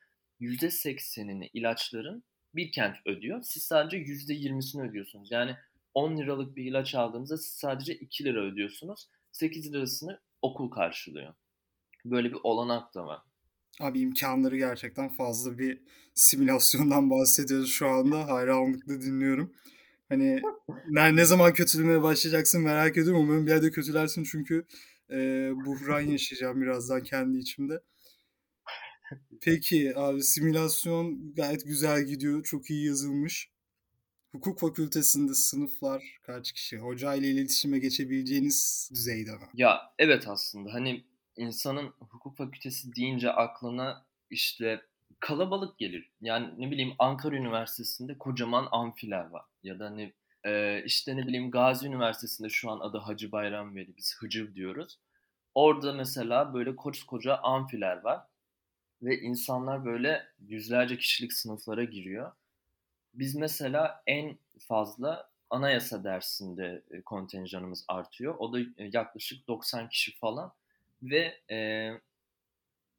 %80'ini 0.41 1.51
ilaçların 1.53 2.25
Bilkent 2.57 2.97
ödüyor. 3.07 3.43
Siz 3.43 3.63
sadece 3.63 3.97
%20'sini 3.97 4.91
ödüyorsunuz. 4.91 5.29
Yani 5.31 5.57
10 5.95 6.17
liralık 6.17 6.57
bir 6.57 6.65
ilaç 6.65 6.95
aldığınızda 6.95 7.37
siz 7.37 7.53
sadece 7.53 7.95
2 7.95 8.25
lira 8.25 8.41
ödüyorsunuz. 8.41 9.09
8 9.33 9.73
lirasını 9.73 10.21
okul 10.43 10.71
karşılıyor. 10.71 11.35
Böyle 12.05 12.31
bir 12.31 12.39
olanak 12.43 12.95
da 12.95 13.07
var. 13.07 13.21
Abi 13.81 14.01
imkanları 14.01 14.57
gerçekten 14.57 15.09
fazla 15.09 15.59
bir 15.59 15.81
simülasyondan 16.15 17.11
bahsediyoruz 17.11 17.71
şu 17.71 17.89
anda. 17.89 18.29
Hayranlıkla 18.29 19.01
dinliyorum. 19.01 19.53
Hani 20.09 20.43
ne, 20.89 21.17
ne 21.17 21.25
zaman 21.25 21.53
kötülemeye 21.53 22.03
başlayacaksın 22.03 22.63
merak 22.63 22.97
ediyorum. 22.97 23.21
Umarım 23.21 23.47
bir 23.47 23.51
yerde 23.51 23.71
kötülersin 23.71 24.25
çünkü 24.25 24.67
e, 25.11 25.17
buhran 25.67 26.01
yaşayacağım 26.01 26.63
birazdan 26.63 27.03
kendi 27.03 27.39
içimde. 27.39 27.81
Peki 29.41 29.93
abi 29.97 30.23
simülasyon 30.23 31.35
gayet 31.35 31.65
güzel 31.65 32.05
gidiyor. 32.05 32.45
Çok 32.45 32.71
iyi 32.71 32.87
yazılmış. 32.87 33.51
Hukuk 34.33 34.61
fakültesinde 34.61 35.35
sınıflar 35.35 36.19
kaç 36.23 36.53
kişi? 36.53 36.79
Hoca 36.79 37.15
ile 37.15 37.29
iletişime 37.29 37.79
geçebileceğiniz 37.79 38.91
düzeyde 38.95 39.33
mi? 39.33 39.49
Ya 39.55 39.81
evet 39.99 40.29
aslında 40.29 40.75
hani 40.75 41.05
insanın 41.37 41.89
hukuk 41.99 42.37
fakültesi 42.37 42.97
deyince 42.97 43.31
aklına 43.31 44.07
işte 44.31 44.83
kalabalık 45.21 45.79
gelir. 45.79 46.11
Yani 46.21 46.49
ne 46.59 46.71
bileyim 46.71 46.93
Ankara 46.99 47.37
Üniversitesi'nde 47.37 48.19
kocaman 48.19 48.69
amfiler 48.73 49.25
var. 49.31 49.45
Ya 49.63 49.79
da 49.79 49.91
ne 49.91 50.13
e, 50.45 50.83
işte 50.85 51.17
ne 51.17 51.27
bileyim 51.27 51.51
Gazi 51.51 51.87
Üniversitesi'nde 51.87 52.49
şu 52.49 52.71
an 52.71 52.81
adı 52.81 52.99
Hacı 52.99 53.33
Bayram 53.33 53.77
Veli 53.77 53.97
biz 53.97 54.17
Hıcır 54.19 54.55
diyoruz. 54.55 54.99
Orada 55.55 55.93
mesela 55.93 56.55
böyle 56.55 56.77
koca 56.77 57.37
amfiler 57.37 58.01
var 58.01 58.21
ve 59.05 59.21
insanlar 59.21 59.85
böyle 59.85 60.27
yüzlerce 60.49 60.99
kişilik 60.99 61.33
sınıflara 61.33 61.85
giriyor. 61.85 62.33
Biz 63.15 63.35
mesela 63.35 64.03
en 64.07 64.39
fazla 64.59 65.31
anayasa 65.51 66.05
dersinde 66.05 66.83
e, 66.91 67.03
kontenjanımız 67.03 67.85
artıyor. 67.89 68.35
O 68.39 68.53
da 68.53 68.61
e, 68.61 68.65
yaklaşık 68.93 69.49
90 69.49 69.89
kişi 69.89 70.17
falan 70.17 70.53
ve 71.03 71.41
e, 71.51 71.91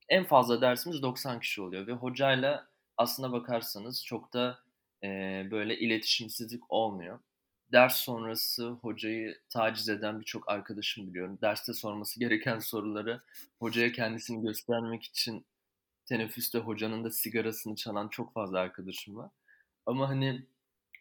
en 0.09 0.23
fazla 0.23 0.61
dersimiz 0.61 1.01
90 1.01 1.39
kişi 1.39 1.61
oluyor 1.61 1.87
ve 1.87 1.93
hocayla 1.93 2.67
aslına 2.97 3.31
bakarsanız 3.31 4.05
çok 4.05 4.33
da 4.33 4.59
e, 5.03 5.07
böyle 5.51 5.79
iletişimsizlik 5.79 6.71
olmuyor. 6.71 7.19
Ders 7.71 7.95
sonrası 7.95 8.69
hocayı 8.69 9.39
taciz 9.49 9.89
eden 9.89 10.19
birçok 10.19 10.49
arkadaşım 10.49 11.07
biliyorum. 11.07 11.37
Derste 11.41 11.73
sorması 11.73 12.19
gereken 12.19 12.59
soruları 12.59 13.21
hocaya 13.59 13.91
kendisini 13.91 14.41
göstermek 14.41 15.03
için 15.03 15.45
teneffüste 16.05 16.59
hocanın 16.59 17.03
da 17.03 17.09
sigarasını 17.09 17.75
çalan 17.75 18.07
çok 18.07 18.33
fazla 18.33 18.59
arkadaşım 18.59 19.15
var. 19.15 19.31
Ama 19.85 20.09
hani 20.09 20.45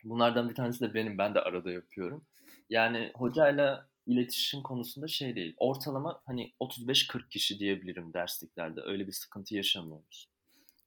bunlardan 0.04 0.48
bir 0.48 0.54
tanesi 0.54 0.80
de 0.80 0.94
benim. 0.94 1.18
Ben 1.18 1.34
de 1.34 1.40
arada 1.40 1.72
yapıyorum. 1.72 2.24
Yani 2.70 3.12
hocayla 3.14 3.88
iletişim 4.06 4.62
konusunda 4.62 5.08
şey 5.08 5.36
değil. 5.36 5.54
Ortalama 5.56 6.22
hani 6.26 6.52
35-40 6.60 7.28
kişi 7.28 7.58
diyebilirim 7.58 8.12
dersliklerde. 8.12 8.80
Öyle 8.80 9.06
bir 9.06 9.12
sıkıntı 9.12 9.54
yaşamıyoruz. 9.54 10.28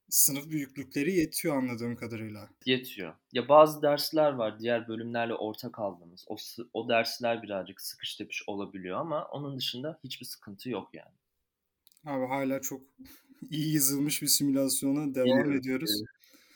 Sınıf 0.09 0.49
büyüklükleri 0.49 1.15
yetiyor 1.15 1.57
anladığım 1.57 1.95
kadarıyla. 1.95 2.49
Yetiyor. 2.65 3.15
Ya 3.33 3.49
bazı 3.49 3.81
dersler 3.81 4.31
var 4.31 4.59
diğer 4.59 4.87
bölümlerle 4.87 5.33
ortak 5.33 5.79
aldığımız. 5.79 6.25
O, 6.27 6.35
o 6.73 6.89
dersler 6.89 7.43
birazcık 7.43 7.81
sıkış 7.81 8.15
tepiş 8.15 8.43
olabiliyor 8.47 8.99
ama 8.99 9.25
onun 9.25 9.57
dışında 9.57 9.99
hiçbir 10.03 10.25
sıkıntı 10.25 10.69
yok 10.69 10.89
yani. 10.93 11.15
Abi 12.05 12.25
hala 12.25 12.61
çok 12.61 12.81
iyi 13.49 13.73
yazılmış 13.73 14.21
bir 14.21 14.27
simülasyona 14.27 15.15
devam 15.15 15.51
evet, 15.51 15.59
ediyoruz. 15.59 16.01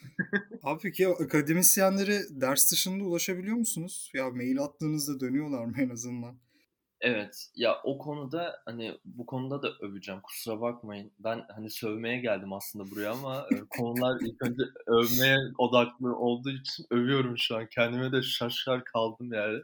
Abi 0.64 0.80
peki 0.82 1.08
akademisyenlere 1.08 2.22
ders 2.30 2.72
dışında 2.72 3.04
ulaşabiliyor 3.04 3.58
musunuz? 3.58 4.12
Ya 4.14 4.30
mail 4.30 4.60
attığınızda 4.60 5.20
dönüyorlar 5.20 5.66
mı 5.66 5.74
en 5.78 5.90
azından? 5.90 6.38
Evet. 7.02 7.52
Ya, 7.56 7.82
o 7.84 7.98
konuda, 7.98 8.62
hani, 8.66 8.98
bu 9.06 9.26
konuda 9.26 9.62
da 9.64 9.70
öveceğim, 9.82 10.22
kusura 10.22 10.62
bakmayın. 10.62 11.12
Ben, 11.20 11.46
hani, 11.56 11.70
sövmeye 11.70 12.20
geldim 12.20 12.54
aslında 12.54 12.92
buraya 12.92 13.12
ama, 13.12 13.48
eee, 13.52 13.64
konular 13.70 14.22
ilk 14.22 14.42
önce 14.42 14.64
övmeye 14.88 15.38
odaklı 15.58 16.16
olduğu 16.16 16.52
için 16.52 16.86
övüyorum 16.92 17.38
şu 17.38 17.58
an. 17.58 17.68
Kendime 17.68 18.12
de 18.12 18.22
şaşar 18.22 18.84
kaldım 18.84 19.34
yani. 19.34 19.60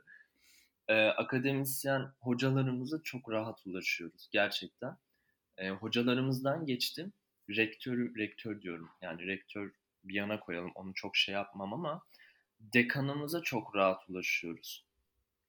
Eee, 0.89 1.13
akademisyen 1.17 2.11
hocalarımıza 2.19 3.01
çok 3.03 3.31
rahat 3.31 3.67
ulaşıyoruz 3.67 4.29
gerçekten. 4.31 4.97
Eee, 5.59 5.69
hocalarımızdan 5.69 6.65
geçtim. 6.65 7.13
Rektörü 7.49 8.15
rektör 8.17 8.61
diyorum, 8.61 8.89
yani 9.01 9.27
rektör 9.27 9.71
bir 10.03 10.13
yana 10.13 10.39
koyalım, 10.39 10.71
onu 10.75 10.93
çok 10.93 11.15
şey 11.17 11.33
yapmam 11.35 11.73
ama 11.73 12.03
dekanımıza 12.59 13.41
çok 13.41 13.75
rahat 13.75 14.09
ulaşıyoruz. 14.09 14.85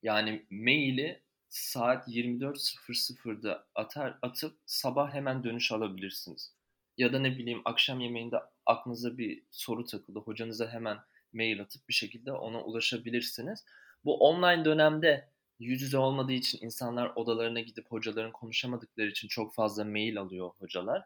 Yani 0.02 0.46
maili 0.50 1.22
saat 1.48 2.08
24.00'da 2.08 3.66
atar 3.74 4.18
atıp 4.22 4.56
sabah 4.66 5.14
hemen 5.14 5.44
dönüş 5.44 5.72
alabilirsiniz. 5.72 6.52
Ya 6.98 7.12
da 7.12 7.18
ne 7.18 7.38
bileyim 7.38 7.62
akşam 7.64 8.00
yemeğinde 8.00 8.36
aklınıza 8.66 9.18
bir 9.18 9.42
soru 9.50 9.84
takıldı. 9.84 10.18
Hocanıza 10.18 10.72
hemen 10.72 10.98
mail 11.32 11.62
atıp 11.62 11.88
bir 11.88 11.94
şekilde 11.94 12.32
ona 12.32 12.62
ulaşabilirsiniz. 12.62 13.64
Bu 14.04 14.18
online 14.18 14.64
dönemde 14.64 15.28
yüz 15.58 15.82
yüze 15.82 15.98
olmadığı 15.98 16.32
için 16.32 16.58
insanlar 16.62 17.12
odalarına 17.16 17.60
gidip 17.60 17.90
hocaların 17.90 18.32
konuşamadıkları 18.32 19.06
için 19.08 19.28
çok 19.28 19.54
fazla 19.54 19.84
mail 19.84 20.18
alıyor 20.20 20.50
hocalar. 20.58 21.02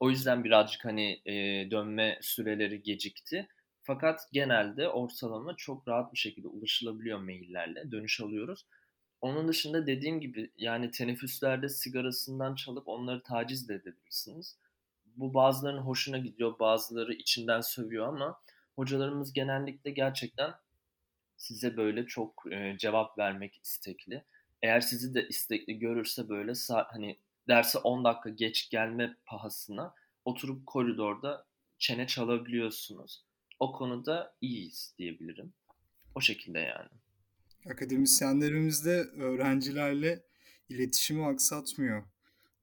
O 0.00 0.10
yüzden 0.10 0.44
birazcık 0.44 0.84
hani 0.84 1.22
e, 1.26 1.32
dönme 1.70 2.18
süreleri 2.22 2.82
gecikti. 2.82 3.48
Fakat 3.82 4.20
genelde 4.32 4.88
ortalama 4.88 5.56
çok 5.56 5.88
rahat 5.88 6.12
bir 6.12 6.18
şekilde 6.18 6.48
ulaşılabiliyor 6.48 7.18
maillerle. 7.18 7.90
Dönüş 7.90 8.20
alıyoruz. 8.20 8.66
Onun 9.20 9.48
dışında 9.48 9.86
dediğim 9.86 10.20
gibi 10.20 10.50
yani 10.56 10.90
teneffüslerde 10.90 11.68
sigarasından 11.68 12.54
çalıp 12.54 12.88
onları 12.88 13.22
taciz 13.22 13.68
de 13.68 13.74
edebilirsiniz. 13.74 14.58
Bu 15.16 15.34
bazılarının 15.34 15.82
hoşuna 15.82 16.18
gidiyor, 16.18 16.58
bazıları 16.58 17.12
içinden 17.14 17.60
sövüyor 17.60 18.08
ama 18.08 18.40
hocalarımız 18.76 19.32
genellikle 19.32 19.90
gerçekten 19.90 20.52
size 21.42 21.76
böyle 21.76 22.06
çok 22.06 22.44
e, 22.52 22.76
cevap 22.78 23.18
vermek 23.18 23.60
istekli. 23.64 24.24
Eğer 24.62 24.80
sizi 24.80 25.14
de 25.14 25.28
istekli 25.28 25.78
görürse 25.78 26.28
böyle 26.28 26.52
hani 26.68 27.18
derse 27.48 27.78
10 27.78 28.04
dakika 28.04 28.30
geç 28.30 28.70
gelme 28.70 29.16
pahasına 29.26 29.94
oturup 30.24 30.66
koridorda 30.66 31.46
çene 31.78 32.06
çalabiliyorsunuz. 32.06 33.24
O 33.60 33.72
konuda 33.72 34.36
iyiyiz 34.40 34.94
diyebilirim. 34.98 35.52
O 36.14 36.20
şekilde 36.20 36.58
yani. 36.58 36.88
Akademisyenlerimiz 37.70 38.86
de 38.86 38.96
öğrencilerle 39.00 40.22
iletişimi 40.68 41.26
aksatmıyor. 41.26 42.04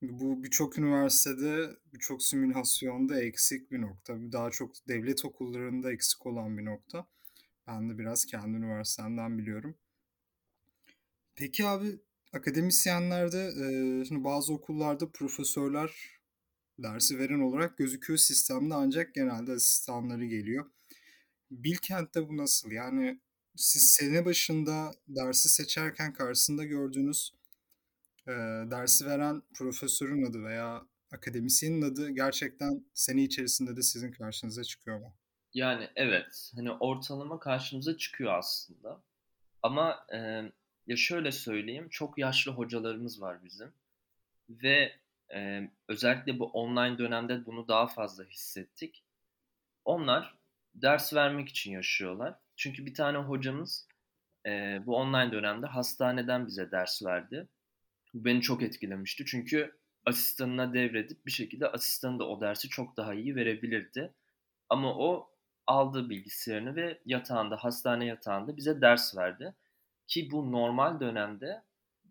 Bu 0.01 0.43
birçok 0.43 0.77
üniversitede, 0.77 1.69
birçok 1.93 2.23
simülasyonda 2.23 3.21
eksik 3.21 3.71
bir 3.71 3.81
nokta. 3.81 4.31
Daha 4.31 4.51
çok 4.51 4.87
devlet 4.87 5.25
okullarında 5.25 5.91
eksik 5.91 6.25
olan 6.25 6.57
bir 6.57 6.65
nokta. 6.65 7.07
Ben 7.69 7.89
de 7.89 7.97
biraz 7.97 8.25
kendi 8.25 8.57
üniversitemden 8.57 9.37
biliyorum. 9.37 9.75
Peki 11.35 11.65
abi 11.65 11.99
akademisyenlerde 12.33 13.39
e, 13.47 14.05
şimdi 14.05 14.23
bazı 14.23 14.53
okullarda 14.53 15.11
profesörler 15.11 15.91
dersi 16.79 17.19
veren 17.19 17.39
olarak 17.39 17.77
gözüküyor 17.77 18.17
sistemde 18.17 18.73
ancak 18.73 19.13
genelde 19.13 19.51
asistanları 19.51 20.25
geliyor. 20.25 20.65
Bilkent'te 21.51 22.29
bu 22.29 22.37
nasıl? 22.37 22.71
Yani 22.71 23.19
siz 23.55 23.91
sene 23.91 24.25
başında 24.25 24.91
dersi 25.07 25.49
seçerken 25.49 26.13
karşısında 26.13 26.65
gördüğünüz 26.65 27.33
e, 28.27 28.31
dersi 28.71 29.05
veren 29.05 29.41
profesörün 29.53 30.25
adı 30.25 30.43
veya 30.43 30.87
akademisyenin 31.11 31.81
adı 31.81 32.09
gerçekten 32.09 32.85
sene 32.93 33.23
içerisinde 33.23 33.75
de 33.75 33.83
sizin 33.83 34.11
karşınıza 34.11 34.63
çıkıyor 34.63 34.99
mu? 34.99 35.18
Yani 35.53 35.89
evet, 35.95 36.51
hani 36.55 36.71
ortalama 36.71 37.39
karşımıza 37.39 37.97
çıkıyor 37.97 38.33
aslında. 38.37 39.01
Ama 39.63 40.05
e, 40.13 40.17
ya 40.87 40.97
şöyle 40.97 41.31
söyleyeyim, 41.31 41.89
çok 41.89 42.17
yaşlı 42.17 42.51
hocalarımız 42.51 43.21
var 43.21 43.43
bizim 43.43 43.73
ve 44.49 44.95
e, 45.33 45.69
özellikle 45.87 46.39
bu 46.39 46.45
online 46.45 46.97
dönemde 46.97 47.45
bunu 47.45 47.67
daha 47.67 47.87
fazla 47.87 48.23
hissettik. 48.23 49.03
Onlar 49.85 50.35
ders 50.75 51.13
vermek 51.13 51.49
için 51.49 51.71
yaşıyorlar. 51.71 52.35
Çünkü 52.55 52.85
bir 52.85 52.93
tane 52.93 53.17
hocamız 53.17 53.87
e, 54.45 54.81
bu 54.85 54.95
online 54.95 55.31
dönemde 55.31 55.65
hastaneden 55.67 56.47
bize 56.47 56.71
ders 56.71 57.05
verdi. 57.05 57.47
Bu 58.13 58.25
beni 58.25 58.41
çok 58.41 58.63
etkilemişti. 58.63 59.25
Çünkü 59.25 59.77
asistanına 60.05 60.73
devredip 60.73 61.25
bir 61.25 61.31
şekilde 61.31 61.67
asistanı 61.67 62.19
da 62.19 62.27
o 62.27 62.41
dersi 62.41 62.69
çok 62.69 62.97
daha 62.97 63.13
iyi 63.13 63.35
verebilirdi. 63.35 64.13
Ama 64.69 64.95
o 64.97 65.31
aldı 65.69 66.09
bilgisayarını 66.09 66.75
ve 66.75 66.99
yatağında, 67.05 67.55
hastane 67.57 68.05
yatağında 68.05 68.57
bize 68.57 68.81
ders 68.81 69.17
verdi. 69.17 69.55
Ki 70.07 70.31
bu 70.31 70.51
normal 70.51 70.99
dönemde 70.99 71.63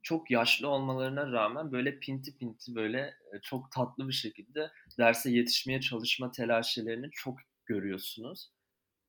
çok 0.03 0.31
yaşlı 0.31 0.69
olmalarına 0.69 1.33
rağmen 1.33 1.73
böyle 1.73 1.99
pinti 1.99 2.37
pinti 2.37 2.75
böyle 2.75 3.15
çok 3.43 3.73
tatlı 3.73 4.09
bir 4.09 4.13
şekilde 4.13 4.71
derse 4.99 5.31
yetişmeye 5.31 5.81
çalışma 5.81 6.31
telaşelerini 6.31 7.11
çok 7.11 7.39
görüyorsunuz. 7.67 8.51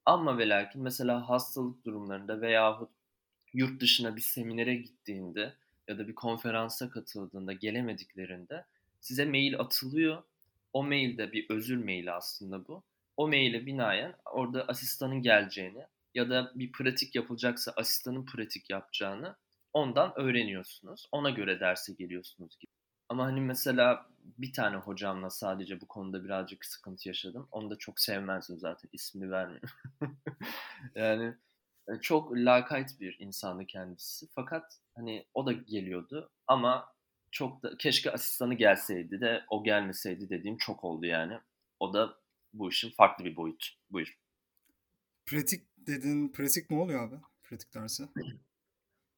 Ama 0.06 0.38
ve 0.38 0.50
lakin 0.50 0.84
mesela 0.84 1.30
hastalık 1.30 1.86
durumlarında 1.86 2.42
veyahut 2.42 2.92
yurt 3.54 3.82
dışına 3.82 4.16
bir 4.16 4.22
seminere 4.22 4.76
gittiğinde 4.76 5.54
ya 5.88 5.98
da 5.98 6.08
bir 6.08 6.16
konferansa 6.16 6.90
katıldığında 6.90 7.54
gelemediklerinde 7.54 8.66
size 9.02 9.26
mail 9.26 9.60
atılıyor. 9.60 10.24
O 10.74 10.84
mailde 10.84 11.32
bir 11.32 11.46
özür 11.50 11.78
maili 11.78 12.12
aslında 12.12 12.68
bu. 12.68 12.84
O 13.20 13.28
maile 13.28 13.66
binaen 13.66 14.16
orada 14.26 14.66
asistanın 14.68 15.22
geleceğini 15.22 15.86
ya 16.14 16.30
da 16.30 16.52
bir 16.56 16.72
pratik 16.72 17.16
yapılacaksa 17.16 17.74
asistanın 17.76 18.26
pratik 18.26 18.70
yapacağını 18.70 19.36
ondan 19.74 20.20
öğreniyorsunuz. 20.20 21.08
Ona 21.12 21.30
göre 21.30 21.60
derse 21.60 21.94
geliyorsunuz 21.94 22.58
gibi. 22.60 22.72
Ama 23.10 23.26
hani 23.26 23.42
mesela 23.42 24.06
bir 24.38 24.54
tane 24.54 24.78
hocamla 24.78 25.30
sadece 25.30 25.82
bu 25.82 25.88
konuda 25.88 26.24
birazcık 26.24 26.66
sıkıntı 26.66 27.08
yaşadım. 27.08 27.48
Onu 27.52 27.70
da 27.70 27.78
çok 27.78 28.00
sevmezdim 28.00 28.60
zaten 28.60 28.90
ismini 28.94 29.32
vermiyorum. 29.32 29.70
yani 30.96 31.34
e, 31.88 32.02
çok 32.02 32.32
lakayt 32.32 33.00
bir 33.00 33.20
insandı 33.20 33.66
kendisi. 33.66 34.28
Fakat 34.36 34.80
hani 34.96 35.26
o 35.34 35.46
da 35.46 35.52
geliyordu 35.52 36.32
ama 36.48 36.94
çok 37.32 37.64
da 37.64 37.78
keşke 37.78 38.12
asistanı 38.12 38.54
gelseydi 38.54 39.22
de 39.22 39.44
o 39.50 39.64
gelmeseydi 39.64 40.30
dediğim 40.30 40.58
çok 40.58 40.84
oldu 40.84 41.06
yani. 41.06 41.40
O 41.80 41.94
da 41.94 42.19
bu 42.54 42.70
işin 42.70 42.90
farklı 42.90 43.26
bir 43.26 43.36
boyut. 43.36 43.78
Buyur. 43.90 44.18
Pratik 45.26 45.64
dedin. 45.78 46.30
Pratik 46.30 46.72
ne 46.72 46.78
oluyor 46.78 47.08
abi? 47.08 47.16
Pratik 47.44 47.74
dersi. 47.74 48.04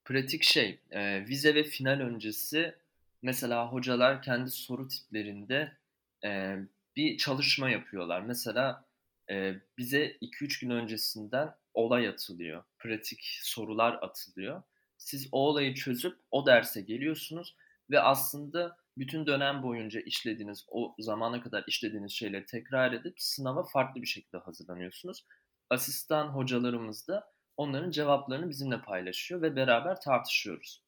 Pratik 0.06 0.44
şey, 0.44 0.80
e, 0.91 1.28
vize 1.28 1.56
ve 1.56 1.63
final 1.63 2.00
öncesi 2.00 2.76
mesela 3.22 3.72
hocalar 3.72 4.22
kendi 4.22 4.52
soru 4.52 4.88
tiplerinde 4.88 5.78
e, 6.24 6.58
bir 6.96 7.17
çalışma 7.17 7.70
yapıyorlar. 7.70 8.22
Mesela 8.22 8.86
e, 9.30 9.56
bize 9.78 10.17
2-3 10.22 10.62
gün 10.62 10.70
öncesinden 10.70 11.56
olay 11.74 12.08
atılıyor. 12.08 12.63
Pratik 12.80 13.39
sorular 13.41 13.94
atılıyor. 13.94 14.63
Siz 14.98 15.30
o 15.32 15.48
olayı 15.48 15.76
çözüp 15.76 16.17
o 16.32 16.46
derse 16.46 16.82
geliyorsunuz 16.82 17.56
ve 17.89 18.00
aslında 18.00 18.78
bütün 18.97 19.27
dönem 19.27 19.63
boyunca 19.63 20.01
işlediğiniz, 20.01 20.65
o 20.67 20.95
zamana 20.99 21.41
kadar 21.41 21.63
işlediğiniz 21.67 22.12
şeyleri 22.12 22.45
tekrar 22.45 22.93
edip 22.93 23.13
sınava 23.17 23.63
farklı 23.63 24.01
bir 24.01 24.08
şekilde 24.08 24.38
hazırlanıyorsunuz. 24.38 25.25
Asistan 25.69 26.27
hocalarımız 26.27 27.08
da 27.08 27.32
onların 27.58 27.91
cevaplarını 27.91 28.49
bizimle 28.49 28.82
paylaşıyor 28.82 29.41
ve 29.41 29.56
beraber 29.56 30.01
tartışıyoruz. 30.01 30.84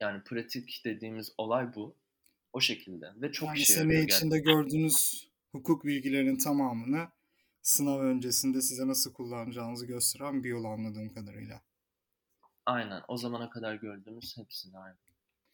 Yani 0.00 0.22
pratik 0.24 0.82
dediğimiz 0.84 1.32
olay 1.38 1.74
bu. 1.74 1.96
O 2.52 2.60
şekilde 2.60 3.06
ve 3.16 3.32
çok 3.32 3.48
yani 3.48 3.58
işe 3.58 3.72
sene 3.72 3.92
yarıyor 3.92 4.02
içinde 4.02 4.38
gerçekten. 4.38 4.54
gördüğünüz 4.54 5.28
hukuk 5.52 5.84
bilgilerinin 5.84 6.38
tamamını 6.38 7.08
sınav 7.62 8.00
öncesinde 8.00 8.60
size 8.60 8.86
nasıl 8.88 9.12
kullanacağınızı 9.12 9.86
gösteren 9.86 10.44
bir 10.44 10.48
yol 10.48 10.64
anladığım 10.64 11.12
kadarıyla. 11.12 11.60
Aynen. 12.66 13.02
O 13.08 13.16
zamana 13.16 13.50
kadar 13.50 13.74
gördüğümüz 13.74 14.36
hepsini 14.36 14.78
aynı. 14.78 14.96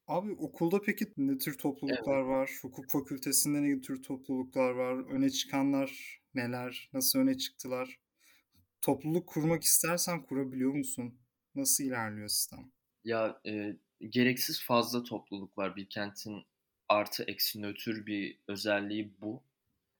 Abi 0.06 0.32
okulda 0.32 0.80
peki 0.80 1.12
ne 1.16 1.38
tür 1.38 1.58
topluluklar 1.58 2.18
Evet. 2.18 2.26
var? 2.28 2.50
Hukuk 2.62 2.90
fakültesinde 2.90 3.62
ne 3.62 3.80
tür 3.80 4.02
topluluklar 4.02 4.70
var? 4.70 4.92
Öne 5.10 5.30
çıkanlar 5.30 6.20
neler? 6.34 6.90
Nasıl 6.92 7.18
öne 7.18 7.38
çıktılar? 7.38 7.98
Topluluk 8.82 9.26
kurmak 9.26 9.62
istersen 9.62 10.22
kurabiliyor 10.22 10.72
musun? 10.72 11.18
Nasıl 11.54 11.84
ilerliyor 11.84 12.28
sistem? 12.28 12.72
Ya 13.04 13.40
e, 13.46 13.76
gereksiz 14.08 14.62
fazla 14.64 15.02
topluluk 15.02 15.58
var. 15.58 15.76
Bir 15.76 15.88
kentin 15.88 16.44
artı 16.88 17.24
eksi 17.24 17.62
nötr 17.62 18.06
bir 18.06 18.38
özelliği 18.48 19.12
bu. 19.20 19.42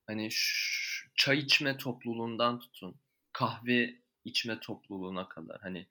Hani 0.06 0.28
ş- 0.30 1.08
çay 1.16 1.38
içme 1.38 1.76
topluluğundan 1.76 2.58
tutun 2.58 2.96
kahve 3.32 3.94
içme 4.24 4.60
topluluğuna 4.60 5.28
kadar. 5.28 5.60
Hani 5.60 5.86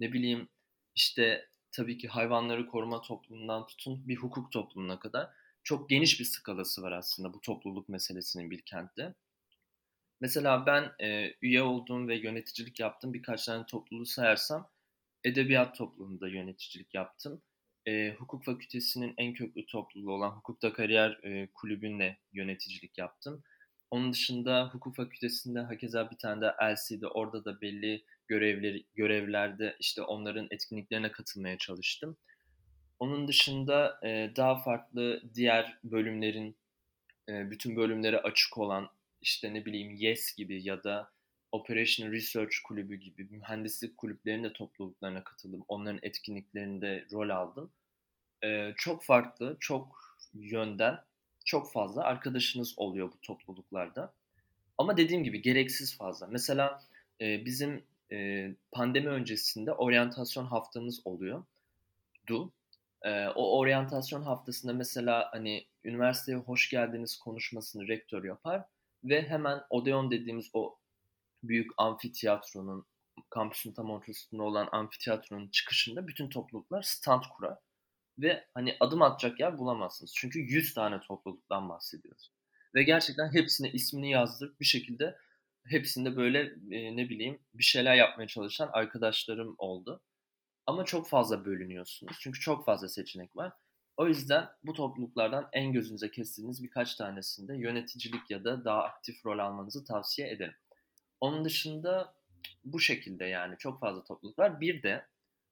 ne 0.00 0.12
bileyim 0.12 0.48
işte 0.94 1.48
tabii 1.76 1.98
ki 1.98 2.08
hayvanları 2.08 2.66
koruma 2.66 3.00
toplumundan 3.00 3.66
tutun 3.66 4.08
bir 4.08 4.16
hukuk 4.16 4.52
toplumuna 4.52 4.98
kadar 4.98 5.30
çok 5.62 5.90
geniş 5.90 6.20
bir 6.20 6.24
skalası 6.24 6.82
var 6.82 6.92
aslında 6.92 7.34
bu 7.34 7.40
topluluk 7.40 7.88
meselesinin 7.88 8.50
Bilkent'te. 8.50 9.14
Mesela 10.20 10.66
ben 10.66 10.92
e, 11.00 11.34
üye 11.42 11.62
olduğum 11.62 12.08
ve 12.08 12.16
yöneticilik 12.16 12.80
yaptığım 12.80 13.14
birkaç 13.14 13.44
tane 13.44 13.66
topluluğu 13.66 14.06
sayarsam 14.06 14.70
edebiyat 15.24 15.76
topluluğunda 15.76 16.28
yöneticilik 16.28 16.94
yaptım. 16.94 17.42
E, 17.86 18.14
hukuk 18.18 18.44
fakültesinin 18.44 19.14
en 19.18 19.34
köklü 19.34 19.66
topluluğu 19.66 20.12
olan 20.12 20.30
Hukukta 20.30 20.72
Kariyer 20.72 21.10
e, 21.24 21.48
Kulübü'nde 21.54 22.16
yöneticilik 22.32 22.98
yaptım. 22.98 23.42
Onun 23.90 24.12
dışında 24.12 24.70
hukuk 24.72 24.96
fakültesinde 24.96 25.60
hakeza 25.60 26.10
bir 26.10 26.16
tane 26.16 26.40
de 26.40 26.54
LC'de 26.62 27.06
orada 27.06 27.44
da 27.44 27.60
belli 27.60 28.04
görevleri 28.28 28.84
görevlerde 28.94 29.76
işte 29.80 30.02
onların 30.02 30.48
etkinliklerine 30.50 31.12
katılmaya 31.12 31.58
çalıştım. 31.58 32.16
Onun 32.98 33.28
dışında 33.28 34.00
e, 34.04 34.32
daha 34.36 34.56
farklı 34.56 35.22
diğer 35.34 35.78
bölümlerin 35.84 36.56
e, 37.28 37.50
bütün 37.50 37.76
bölümlere 37.76 38.18
açık 38.18 38.58
olan 38.58 38.90
işte 39.20 39.54
ne 39.54 39.64
bileyim 39.64 39.94
YES 39.94 40.36
gibi 40.36 40.68
ya 40.68 40.84
da 40.84 41.10
Operation 41.52 42.12
Research 42.12 42.56
Kulübü 42.64 42.96
gibi 42.96 43.24
mühendislik 43.24 43.96
kulüplerinin 43.96 44.44
de 44.44 44.52
topluluklarına 44.52 45.24
katıldım. 45.24 45.64
Onların 45.68 46.00
etkinliklerinde 46.02 47.06
rol 47.12 47.28
aldım. 47.28 47.72
Ee, 48.44 48.72
çok 48.76 49.04
farklı, 49.04 49.56
çok 49.60 50.16
yönden 50.34 50.98
çok 51.44 51.72
fazla 51.72 52.04
arkadaşınız 52.04 52.74
oluyor 52.76 53.12
bu 53.12 53.20
topluluklarda. 53.20 54.14
Ama 54.78 54.96
dediğim 54.96 55.24
gibi 55.24 55.42
gereksiz 55.42 55.96
fazla. 55.96 56.26
Mesela 56.26 56.82
e, 57.20 57.44
bizim 57.44 57.84
e, 58.12 58.48
pandemi 58.72 59.08
öncesinde 59.08 59.72
oryantasyon 59.72 60.46
haftamız 60.46 61.00
oluyor. 61.06 61.44
Du. 62.28 62.52
E, 63.02 63.26
o 63.28 63.58
oryantasyon 63.58 64.22
haftasında 64.22 64.72
mesela 64.72 65.28
hani 65.32 65.66
üniversiteye 65.84 66.38
hoş 66.38 66.70
geldiniz 66.70 67.18
konuşmasını 67.18 67.88
rektör 67.88 68.24
yapar 68.24 68.64
ve 69.04 69.22
hemen 69.22 69.62
Odeon 69.70 70.10
dediğimiz 70.10 70.50
o 70.52 70.78
büyük 71.42 71.70
amfiteyatronun 71.76 72.86
kampüsün 73.30 73.72
tam 73.72 73.90
ortasında 73.90 74.42
olan 74.42 74.68
amfiteyatronun 74.72 75.48
çıkışında 75.48 76.08
bütün 76.08 76.28
topluluklar 76.28 76.82
stand 76.82 77.22
kurar. 77.36 77.58
Ve 78.18 78.44
hani 78.54 78.76
adım 78.80 79.02
atacak 79.02 79.40
yer 79.40 79.58
bulamazsınız. 79.58 80.12
Çünkü 80.14 80.38
100 80.38 80.74
tane 80.74 81.00
topluluktan 81.00 81.68
bahsediyoruz. 81.68 82.30
Ve 82.74 82.82
gerçekten 82.82 83.34
hepsine 83.34 83.72
ismini 83.72 84.10
yazdırıp 84.10 84.60
bir 84.60 84.64
şekilde 84.64 85.16
hepsinde 85.68 86.16
böyle 86.16 86.40
e, 86.70 86.96
ne 86.96 87.08
bileyim 87.08 87.38
bir 87.54 87.64
şeyler 87.64 87.94
yapmaya 87.94 88.26
çalışan 88.26 88.70
arkadaşlarım 88.72 89.54
oldu. 89.58 90.02
Ama 90.66 90.84
çok 90.84 91.08
fazla 91.08 91.44
bölünüyorsunuz. 91.44 92.16
Çünkü 92.20 92.40
çok 92.40 92.64
fazla 92.64 92.88
seçenek 92.88 93.36
var. 93.36 93.52
O 93.96 94.08
yüzden 94.08 94.48
bu 94.62 94.72
topluluklardan 94.72 95.48
en 95.52 95.72
gözünüze 95.72 96.10
kestiğiniz 96.10 96.62
birkaç 96.62 96.94
tanesinde 96.94 97.56
yöneticilik 97.56 98.30
ya 98.30 98.44
da 98.44 98.64
daha 98.64 98.82
aktif 98.82 99.26
rol 99.26 99.38
almanızı 99.38 99.84
tavsiye 99.84 100.30
ederim. 100.30 100.54
Onun 101.20 101.44
dışında 101.44 102.14
bu 102.64 102.80
şekilde 102.80 103.24
yani 103.24 103.54
çok 103.58 103.80
fazla 103.80 104.04
topluluk 104.04 104.38
var. 104.38 104.60
Bir 104.60 104.82
de 104.82 105.06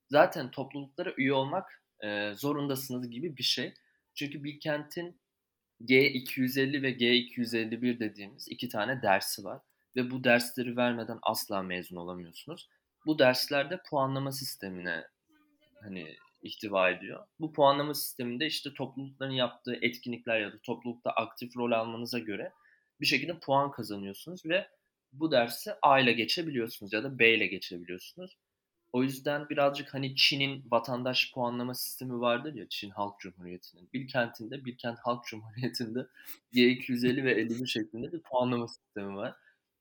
zaten 0.09 0.50
topluluklara 0.50 1.14
üye 1.16 1.33
olmak 1.33 1.83
e, 2.05 2.33
zorundasınız 2.35 3.11
gibi 3.11 3.37
bir 3.37 3.42
şey. 3.42 3.74
Çünkü 4.14 4.44
Bilkent'in 4.44 5.20
G250 5.81 6.83
ve 6.83 6.90
G251 6.90 7.98
dediğimiz 7.98 8.48
iki 8.48 8.68
tane 8.68 9.03
dersi 9.03 9.44
var. 9.44 9.61
Ve 9.96 10.11
bu 10.11 10.24
dersleri 10.24 10.76
vermeden 10.76 11.18
asla 11.22 11.62
mezun 11.62 11.96
olamıyorsunuz. 11.96 12.68
Bu 13.07 13.18
derslerde 13.18 13.80
puanlama 13.90 14.33
sistemine 14.33 15.04
hani 15.83 16.16
ihtiva 16.42 16.90
ediyor. 16.90 17.26
Bu 17.40 17.52
puanlama 17.52 17.94
sisteminde 17.94 18.46
işte 18.46 18.74
toplulukların 18.74 19.33
yaptığı 19.33 19.78
etkinlikler 19.83 20.40
ya 20.40 20.52
da 20.52 20.59
toplulukta 20.59 21.11
aktif 21.11 21.57
rol 21.57 21.72
almanıza 21.72 22.18
göre 22.18 22.52
bir 23.00 23.07
şekilde 23.07 23.38
puan 23.38 23.70
kazanıyorsunuz 23.70 24.46
ve 24.46 24.68
bu 25.12 25.30
dersi 25.30 25.72
A 25.83 26.00
ile 26.00 26.12
geçebiliyorsunuz 26.12 26.92
ya 26.92 27.04
da 27.04 27.18
B 27.18 27.35
ile 27.35 27.46
geçebiliyorsunuz. 27.46 28.37
O 28.92 29.02
yüzden 29.02 29.48
birazcık 29.48 29.94
hani 29.94 30.16
Çin'in 30.16 30.64
vatandaş 30.70 31.33
puanlama 31.33 31.74
sistemi 31.74 32.20
vardır 32.20 32.54
ya 32.54 32.68
Çin 32.68 32.90
Halk 32.90 33.20
Cumhuriyeti'nin. 33.20 33.88
Bilkent'inde, 33.92 34.64
Bilkent 34.64 34.98
Halk 34.98 35.24
Cumhuriyeti'nde 35.24 36.07
G250 36.52 37.24
ve 37.24 37.33
51 37.33 37.66
şeklinde 37.66 38.12
bir 38.12 38.20
puanlama 38.20 38.68
sistemi 38.68 39.16
var. 39.16 39.35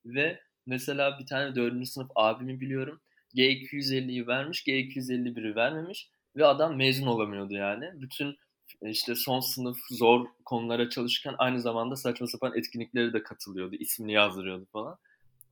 Ve 0.06 0.40
mesela 0.66 1.20
bir 1.20 1.26
tane 1.26 1.56
4. 1.56 1.88
sınıf 1.88 2.12
abimi 2.16 2.62
biliyorum. 2.62 3.02
G250'yi 3.36 4.28
vermiş, 4.28 4.64
G251'i 4.68 5.56
vermemiş 5.56 6.10
ve 6.36 6.46
adam 6.46 6.76
mezun 6.76 7.08
olamıyordu 7.08 7.54
yani. 7.54 8.02
Bütün 8.02 8.36
işte 8.82 9.16
son 9.16 9.40
sınıf 9.40 9.78
zor 9.90 10.28
konulara 10.46 10.90
çalışırken 10.90 11.36
aynı 11.38 11.62
zamanda 11.62 11.96
saçma 11.96 12.28
sapan 12.28 12.58
etkinliklere 12.58 13.14
de 13.14 13.24
katılıyordu. 13.24 13.76
ismini 13.76 14.14
yazdırıyordu 14.14 14.66
falan. 14.72 14.98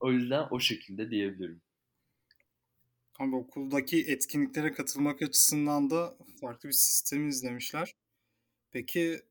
O 0.00 0.12
yüzden 0.12 0.46
o 0.50 0.60
şekilde 0.60 1.10
diyebilirim. 1.10 1.60
Abi 3.18 3.36
okuldaki 3.36 4.04
etkinliklere 4.08 4.72
katılmak 4.72 5.22
açısından 5.22 5.90
da 5.90 6.16
farklı 6.40 6.68
bir 6.68 6.74
sistemi 6.74 7.28
izlemişler. 7.28 7.94
Peki 8.70 9.22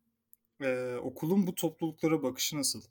e, 0.62 0.96
okulun 0.96 1.48
bu 1.48 1.56
topluluklara 1.56 2.24
bakışı 2.24 2.58
nasıl? 2.58 2.82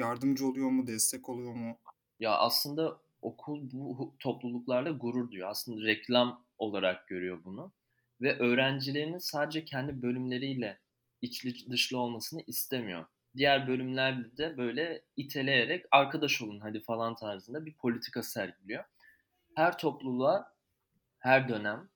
Yardımcı 0.00 0.46
oluyor 0.46 0.70
mu, 0.70 0.86
destek 0.86 1.28
oluyor 1.28 1.54
mu? 1.54 1.78
Ya 2.20 2.36
aslında 2.36 3.00
okul 3.22 3.70
bu 3.72 4.14
topluluklarla 4.18 4.90
gurur 4.90 5.30
duyuyor. 5.30 5.48
Aslında 5.48 5.86
reklam 5.86 6.44
olarak 6.58 7.08
görüyor 7.08 7.44
bunu. 7.44 7.72
Ve 8.20 8.38
öğrencilerinin 8.38 9.18
sadece 9.18 9.64
kendi 9.64 10.02
bölümleriyle 10.02 10.78
içli 11.22 11.70
dışlı 11.70 11.98
olmasını 11.98 12.42
istemiyor. 12.46 13.04
Diğer 13.36 13.68
bölümlerde 13.68 14.36
de 14.36 14.56
böyle 14.56 15.02
iteleyerek 15.16 15.86
arkadaş 15.90 16.42
olun 16.42 16.60
hadi 16.60 16.80
falan 16.80 17.14
tarzında 17.14 17.66
bir 17.66 17.74
politika 17.74 18.22
sergiliyor. 18.22 18.84
Her 19.54 19.78
topluluğa 19.78 20.54
her 21.18 21.48
dönem 21.48 21.88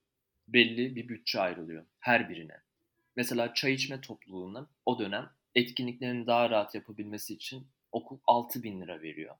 belli 0.48 0.96
bir 0.96 1.08
bütçe 1.08 1.40
ayrılıyor 1.40 1.84
her 1.98 2.28
birine. 2.28 2.60
Mesela 3.16 3.54
çay 3.54 3.72
içme 3.72 4.00
topluluğuna 4.00 4.66
o 4.86 4.98
dönem 4.98 5.30
etkinliklerini 5.54 6.26
daha 6.26 6.50
rahat 6.50 6.74
yapabilmesi 6.74 7.34
için 7.34 7.66
okul 7.94 8.18
6 8.26 8.62
bin 8.62 8.80
lira 8.80 9.02
veriyor. 9.02 9.34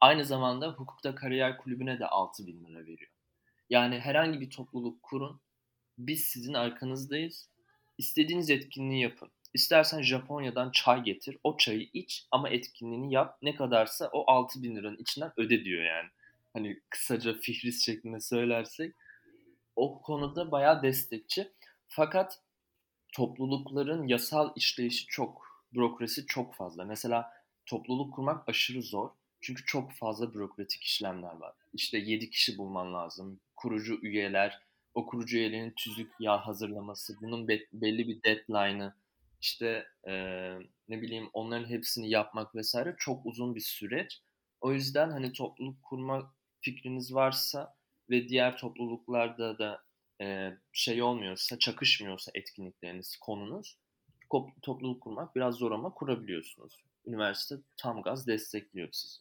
Aynı 0.00 0.24
zamanda 0.24 0.68
hukukta 0.68 1.14
kariyer 1.14 1.58
kulübüne 1.58 1.98
de 1.98 2.06
6 2.06 2.46
bin 2.46 2.64
lira 2.64 2.80
veriyor. 2.80 3.10
Yani 3.70 3.98
herhangi 3.98 4.40
bir 4.40 4.50
topluluk 4.50 5.02
kurun, 5.02 5.40
biz 5.98 6.24
sizin 6.24 6.54
arkanızdayız. 6.54 7.48
İstediğiniz 7.98 8.50
etkinliği 8.50 9.02
yapın. 9.02 9.30
İstersen 9.54 10.02
Japonya'dan 10.02 10.70
çay 10.70 11.02
getir, 11.02 11.38
o 11.44 11.56
çayı 11.56 11.88
iç 11.92 12.26
ama 12.30 12.48
etkinliğini 12.48 13.14
yap. 13.14 13.38
Ne 13.42 13.54
kadarsa 13.54 14.10
o 14.12 14.32
6 14.32 14.62
bin 14.62 14.76
liranın 14.76 14.96
içinden 14.96 15.32
öde 15.36 15.64
diyor 15.64 15.84
yani. 15.84 16.08
Hani 16.52 16.80
kısaca 16.90 17.34
fihris 17.34 17.84
şeklinde 17.84 18.20
söylersek. 18.20 18.94
O 19.76 20.02
konuda 20.02 20.50
bayağı 20.50 20.82
destekçi. 20.82 21.52
Fakat 21.88 22.40
toplulukların 23.12 24.08
yasal 24.08 24.52
işleyişi 24.56 25.06
çok, 25.06 25.64
bürokrasi 25.72 26.26
çok 26.26 26.54
fazla. 26.54 26.84
Mesela 26.84 27.35
topluluk 27.66 28.14
kurmak 28.14 28.48
aşırı 28.48 28.82
zor. 28.82 29.10
Çünkü 29.40 29.64
çok 29.64 29.92
fazla 29.92 30.34
bürokratik 30.34 30.82
işlemler 30.82 31.36
var. 31.36 31.54
İşte 31.72 31.98
7 31.98 32.30
kişi 32.30 32.58
bulman 32.58 32.94
lazım. 32.94 33.40
Kurucu 33.56 33.98
üyeler, 34.02 34.58
o 34.94 35.06
kurucu 35.06 35.36
üyelerin 35.36 35.70
tüzük 35.76 36.12
ya 36.20 36.46
hazırlaması, 36.46 37.16
bunun 37.22 37.48
be- 37.48 37.66
belli 37.72 38.08
bir 38.08 38.22
deadline'ı, 38.22 38.94
işte 39.40 39.86
e, 40.08 40.12
ne 40.88 41.02
bileyim 41.02 41.30
onların 41.32 41.68
hepsini 41.70 42.10
yapmak 42.10 42.54
vesaire 42.54 42.94
çok 42.98 43.26
uzun 43.26 43.54
bir 43.54 43.60
süreç. 43.60 44.22
O 44.60 44.72
yüzden 44.72 45.10
hani 45.10 45.32
topluluk 45.32 45.82
kurma 45.82 46.34
fikriniz 46.60 47.14
varsa 47.14 47.74
ve 48.10 48.28
diğer 48.28 48.58
topluluklarda 48.58 49.58
da 49.58 49.82
e, 50.20 50.56
şey 50.72 51.02
olmuyorsa, 51.02 51.58
çakışmıyorsa 51.58 52.30
etkinlikleriniz, 52.34 53.16
konunuz 53.16 53.78
topluluk 54.62 55.02
kurmak 55.02 55.36
biraz 55.36 55.54
zor 55.54 55.72
ama 55.72 55.94
kurabiliyorsunuz. 55.94 56.76
Üniversite 57.06 57.56
tam 57.76 58.02
gaz 58.02 58.26
destekliyor 58.26 58.88
sizi. 58.92 59.20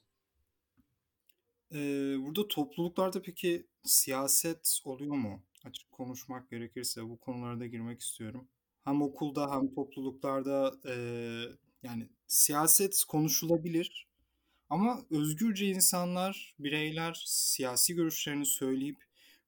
Ee, 1.74 2.16
burada 2.20 2.48
topluluklarda 2.48 3.22
peki 3.22 3.68
siyaset 3.84 4.80
oluyor 4.86 5.16
mu? 5.16 5.44
Açık 5.66 5.92
konuşmak 5.92 6.50
gerekirse 6.50 7.04
bu 7.10 7.20
konulara 7.20 7.66
girmek 7.68 8.02
istiyorum. 8.02 8.48
Hem 8.84 9.02
okulda 9.02 9.52
hem 9.56 9.74
topluluklarda 9.76 10.74
eee, 10.86 11.50
yani 11.84 12.10
siyaset 12.28 13.04
konuşulabilir 13.08 14.08
ama 14.70 15.02
özgürce 15.12 15.68
insanlar, 15.68 16.56
bireyler 16.60 17.24
siyasi 17.28 17.96
görüşlerini 17.96 18.48
söyleyip 18.48 18.98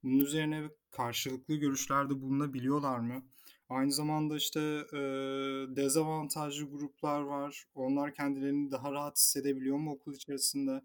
bunun 0.04 0.19
üzerine 0.19 0.63
karşılıklı 0.91 1.56
görüşlerde 1.56 2.21
bulunabiliyorlar 2.21 3.00
mı? 3.00 3.23
Aynı 3.69 3.91
zamanda 3.91 4.36
işte 4.38 4.60
eee, 4.93 5.75
dezavantajlı 5.75 6.69
gruplar 6.69 7.21
var. 7.21 7.63
Onlar 7.75 8.13
kendilerini 8.13 8.71
daha 8.71 8.91
rahat 8.91 9.17
hissedebiliyor 9.17 9.77
mu 9.77 9.91
okul 9.91 10.13
içerisinde? 10.13 10.82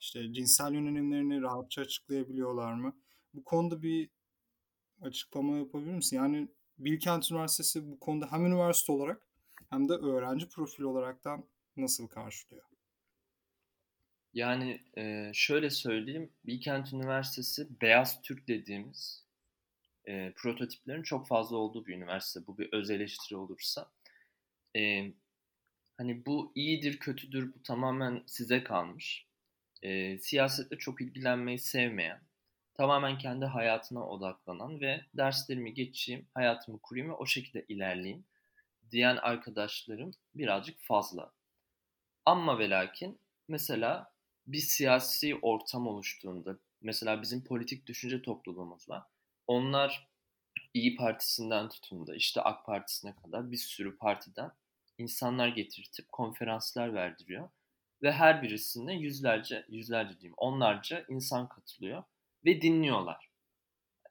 İşte 0.00 0.32
cinsel 0.32 0.72
yönelimlerini 0.74 1.42
rahatça 1.42 1.82
açıklayabiliyorlar 1.82 2.74
mı? 2.74 2.96
Bu 3.34 3.44
konuda 3.44 3.82
bir 3.82 4.10
açıklama 5.02 5.56
yapabilir 5.56 5.94
misin? 5.94 6.16
Yani 6.16 6.48
Bilkent 6.78 7.30
Üniversitesi 7.32 7.90
bu 7.92 8.00
konuda 8.00 8.32
hem 8.32 8.46
üniversite 8.46 8.92
olarak 8.92 9.28
hem 9.70 9.88
de 9.88 9.92
öğrenci 9.92 10.48
profili 10.48 10.86
olaraktan 10.86 11.44
nasıl 11.76 12.08
karşılıyor? 12.08 12.64
Yani 14.32 14.80
e, 14.98 15.30
şöyle 15.34 15.70
söyleyeyim, 15.70 16.32
Bilkent 16.46 16.92
Üniversitesi 16.92 17.80
beyaz 17.80 18.22
Türk 18.22 18.48
dediğimiz 18.48 19.23
e, 20.08 20.32
prototiplerin 20.36 21.02
çok 21.02 21.28
fazla 21.28 21.56
olduğu 21.56 21.86
bir 21.86 21.94
üniversite. 21.96 22.46
Bu 22.46 22.58
bir 22.58 22.72
öz 22.72 22.90
eleştiri 22.90 23.36
olursa. 23.36 23.90
E, 24.76 25.12
hani 25.96 26.26
bu 26.26 26.52
iyidir, 26.54 26.98
kötüdür, 26.98 27.54
bu 27.54 27.62
tamamen 27.62 28.22
size 28.26 28.64
kalmış. 28.64 29.26
E, 29.82 30.18
siyasetle 30.18 30.78
çok 30.78 31.00
ilgilenmeyi 31.00 31.58
sevmeyen, 31.58 32.20
tamamen 32.74 33.18
kendi 33.18 33.44
hayatına 33.44 34.08
odaklanan 34.08 34.80
ve 34.80 35.00
derslerimi 35.14 35.74
geçeyim, 35.74 36.26
hayatımı 36.34 36.78
kurayım 36.78 37.08
ve 37.08 37.12
o 37.12 37.26
şekilde 37.26 37.64
ilerleyeyim 37.68 38.24
diyen 38.90 39.16
arkadaşlarım 39.16 40.10
birazcık 40.34 40.80
fazla. 40.80 41.32
Ama 42.26 42.58
ve 42.58 42.70
lakin 42.70 43.18
mesela 43.48 44.12
bir 44.46 44.58
siyasi 44.58 45.38
ortam 45.42 45.86
oluştuğunda, 45.86 46.58
mesela 46.80 47.22
bizim 47.22 47.44
politik 47.44 47.86
düşünce 47.86 48.22
topluluğumuz 48.22 48.88
var. 48.88 49.02
Onlar 49.46 50.08
İyi 50.74 50.96
Partisi'nden 50.96 51.68
tutun 51.68 52.06
da 52.06 52.14
işte 52.14 52.40
AK 52.40 52.66
Partisi'ne 52.66 53.16
kadar 53.16 53.50
bir 53.50 53.56
sürü 53.56 53.98
partiden 53.98 54.52
insanlar 54.98 55.48
getirtip 55.48 56.12
konferanslar 56.12 56.94
verdiriyor. 56.94 57.48
Ve 58.02 58.12
her 58.12 58.42
birisine 58.42 58.94
yüzlerce, 58.94 59.64
yüzlerce 59.68 60.20
diyeyim 60.20 60.34
onlarca 60.36 61.04
insan 61.08 61.48
katılıyor 61.48 62.02
ve 62.44 62.62
dinliyorlar. 62.62 63.30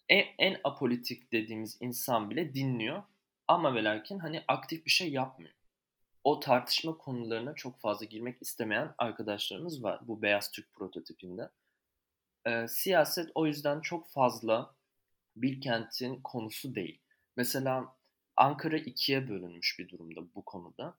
En, 0.10 0.26
en 0.38 0.60
apolitik 0.64 1.32
dediğimiz 1.32 1.78
insan 1.80 2.30
bile 2.30 2.54
dinliyor 2.54 3.04
ama 3.48 3.76
ve 3.76 3.84
lakin 3.84 4.20
hani 4.20 4.44
aktif 4.48 4.86
bir 4.86 4.92
şey 4.92 5.12
yapmıyor. 5.12 5.54
O 6.24 6.40
tartışma 6.40 6.98
konularına 6.98 7.54
çok 7.56 7.80
fazla 7.80 8.06
girmek 8.06 8.42
istemeyen 8.42 8.96
arkadaşlarımız 8.98 9.84
var 9.84 10.00
bu 10.08 10.22
Beyaz 10.22 10.52
Türk 10.52 10.74
prototipinde. 10.74 11.50
Ee, 12.46 12.68
siyaset 12.68 13.32
o 13.36 13.48
yüzden 13.48 13.82
çok 13.82 14.10
fazla 14.10 14.76
Bilkent'in 15.36 16.22
konusu 16.22 16.76
değil. 16.76 17.00
Mesela 17.38 17.96
Ankara 18.38 18.78
ikiye 18.78 19.30
bölünmüş 19.30 19.80
bir 19.80 19.90
durumda 19.90 20.22
bu 20.36 20.46
konuda. 20.46 20.96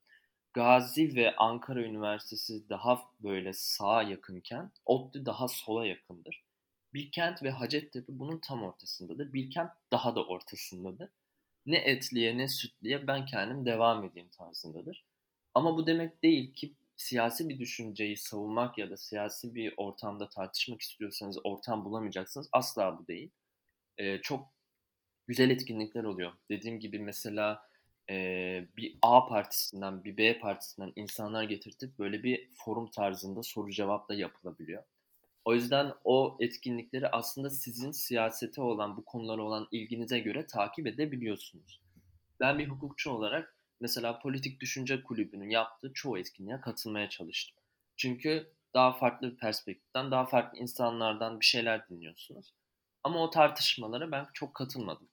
Gazi 0.52 1.16
ve 1.16 1.36
Ankara 1.36 1.82
Üniversitesi 1.82 2.68
daha 2.68 3.02
böyle 3.20 3.52
sağa 3.52 4.02
yakınken 4.02 4.70
ODTÜ 4.84 5.26
daha 5.26 5.48
sola 5.48 5.86
yakındır. 5.86 6.42
Bilkent 6.94 7.42
ve 7.42 7.50
Hacettepe 7.50 8.18
bunun 8.18 8.38
tam 8.38 8.62
ortasındadır. 8.62 9.32
Bilkent 9.32 9.70
daha 9.92 10.14
da 10.14 10.24
ortasındadır. 10.24 11.10
Ne 11.66 11.76
etliye 11.76 12.38
ne 12.38 12.48
sütliye 12.48 13.06
ben 13.06 13.26
kendim 13.26 13.66
devam 13.66 14.04
edeyim 14.04 14.28
tarzındadır. 14.28 15.04
Ama 15.54 15.76
bu 15.76 15.86
demek 15.86 16.22
değil 16.22 16.54
ki 16.54 16.72
siyasi 16.96 17.48
bir 17.48 17.58
düşünceyi 17.58 18.16
savunmak 18.16 18.78
ya 18.78 18.90
da 18.90 18.96
siyasi 18.96 19.54
bir 19.54 19.74
ortamda 19.76 20.28
tartışmak 20.28 20.80
istiyorsanız 20.80 21.38
ortam 21.44 21.84
bulamayacaksınız. 21.84 22.48
Asla 22.52 22.98
bu 22.98 23.06
değil. 23.06 23.30
Ee, 23.98 24.18
çok 24.22 24.54
güzel 25.26 25.50
etkinlikler 25.50 26.04
oluyor. 26.04 26.32
Dediğim 26.50 26.80
gibi 26.80 26.98
mesela 26.98 27.68
e, 28.10 28.16
bir 28.76 28.98
A 29.02 29.26
partisinden, 29.26 30.04
bir 30.04 30.16
B 30.16 30.38
partisinden 30.38 30.92
insanlar 30.96 31.42
getirtip 31.42 31.98
böyle 31.98 32.22
bir 32.22 32.50
forum 32.54 32.90
tarzında 32.90 33.42
soru 33.42 33.70
cevap 33.70 34.08
da 34.08 34.14
yapılabiliyor. 34.14 34.82
O 35.44 35.54
yüzden 35.54 35.92
o 36.04 36.36
etkinlikleri 36.40 37.08
aslında 37.08 37.50
sizin 37.50 37.90
siyasete 37.90 38.62
olan, 38.62 38.96
bu 38.96 39.04
konulara 39.04 39.42
olan 39.42 39.68
ilginize 39.70 40.18
göre 40.18 40.46
takip 40.46 40.86
edebiliyorsunuz. 40.86 41.80
Ben 42.40 42.58
bir 42.58 42.68
hukukçu 42.68 43.10
olarak 43.10 43.56
mesela 43.80 44.18
Politik 44.18 44.60
Düşünce 44.60 45.02
Kulübü'nün 45.02 45.50
yaptığı 45.50 45.92
çoğu 45.92 46.18
etkinliğe 46.18 46.60
katılmaya 46.60 47.08
çalıştım. 47.08 47.56
Çünkü 47.96 48.52
daha 48.74 48.92
farklı 48.92 49.32
bir 49.32 49.36
perspektiften, 49.36 50.10
daha 50.10 50.26
farklı 50.26 50.58
insanlardan 50.58 51.40
bir 51.40 51.44
şeyler 51.44 51.88
dinliyorsunuz. 51.88 52.54
Ama 53.04 53.22
o 53.22 53.30
tartışmalara 53.30 54.12
ben 54.12 54.26
çok 54.34 54.54
katılmadım. 54.54 55.08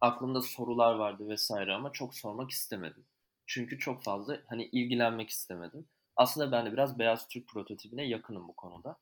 Aklımda 0.00 0.42
sorular 0.42 0.94
vardı 0.94 1.28
vesaire 1.28 1.74
ama 1.74 1.92
çok 1.92 2.14
sormak 2.14 2.50
istemedim. 2.50 3.04
Çünkü 3.46 3.78
çok 3.78 4.02
fazla 4.02 4.38
hani 4.46 4.64
ilgilenmek 4.64 5.30
istemedim. 5.30 5.88
Aslında 6.16 6.52
ben 6.52 6.66
de 6.66 6.72
biraz 6.72 6.98
Beyaz 6.98 7.28
Türk 7.28 7.48
prototipine 7.48 8.04
yakınım 8.04 8.48
bu 8.48 8.52
konuda. 8.52 8.96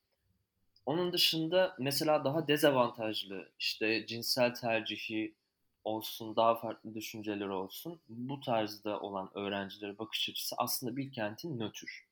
Onun 0.85 1.13
dışında 1.13 1.75
mesela 1.79 2.23
daha 2.23 2.47
dezavantajlı 2.47 3.51
işte 3.59 4.05
cinsel 4.07 4.53
tercihi 4.53 5.35
olsun, 5.83 6.35
daha 6.35 6.55
farklı 6.55 6.95
düşünceleri 6.95 7.51
olsun 7.51 8.01
bu 8.09 8.39
tarzda 8.39 8.99
olan 8.99 9.31
öğrencilere 9.33 9.97
bakış 9.97 10.29
açısı 10.29 10.55
aslında 10.57 10.97
bir 10.97 11.11
kentin 11.11 11.59
nötr. 11.59 12.07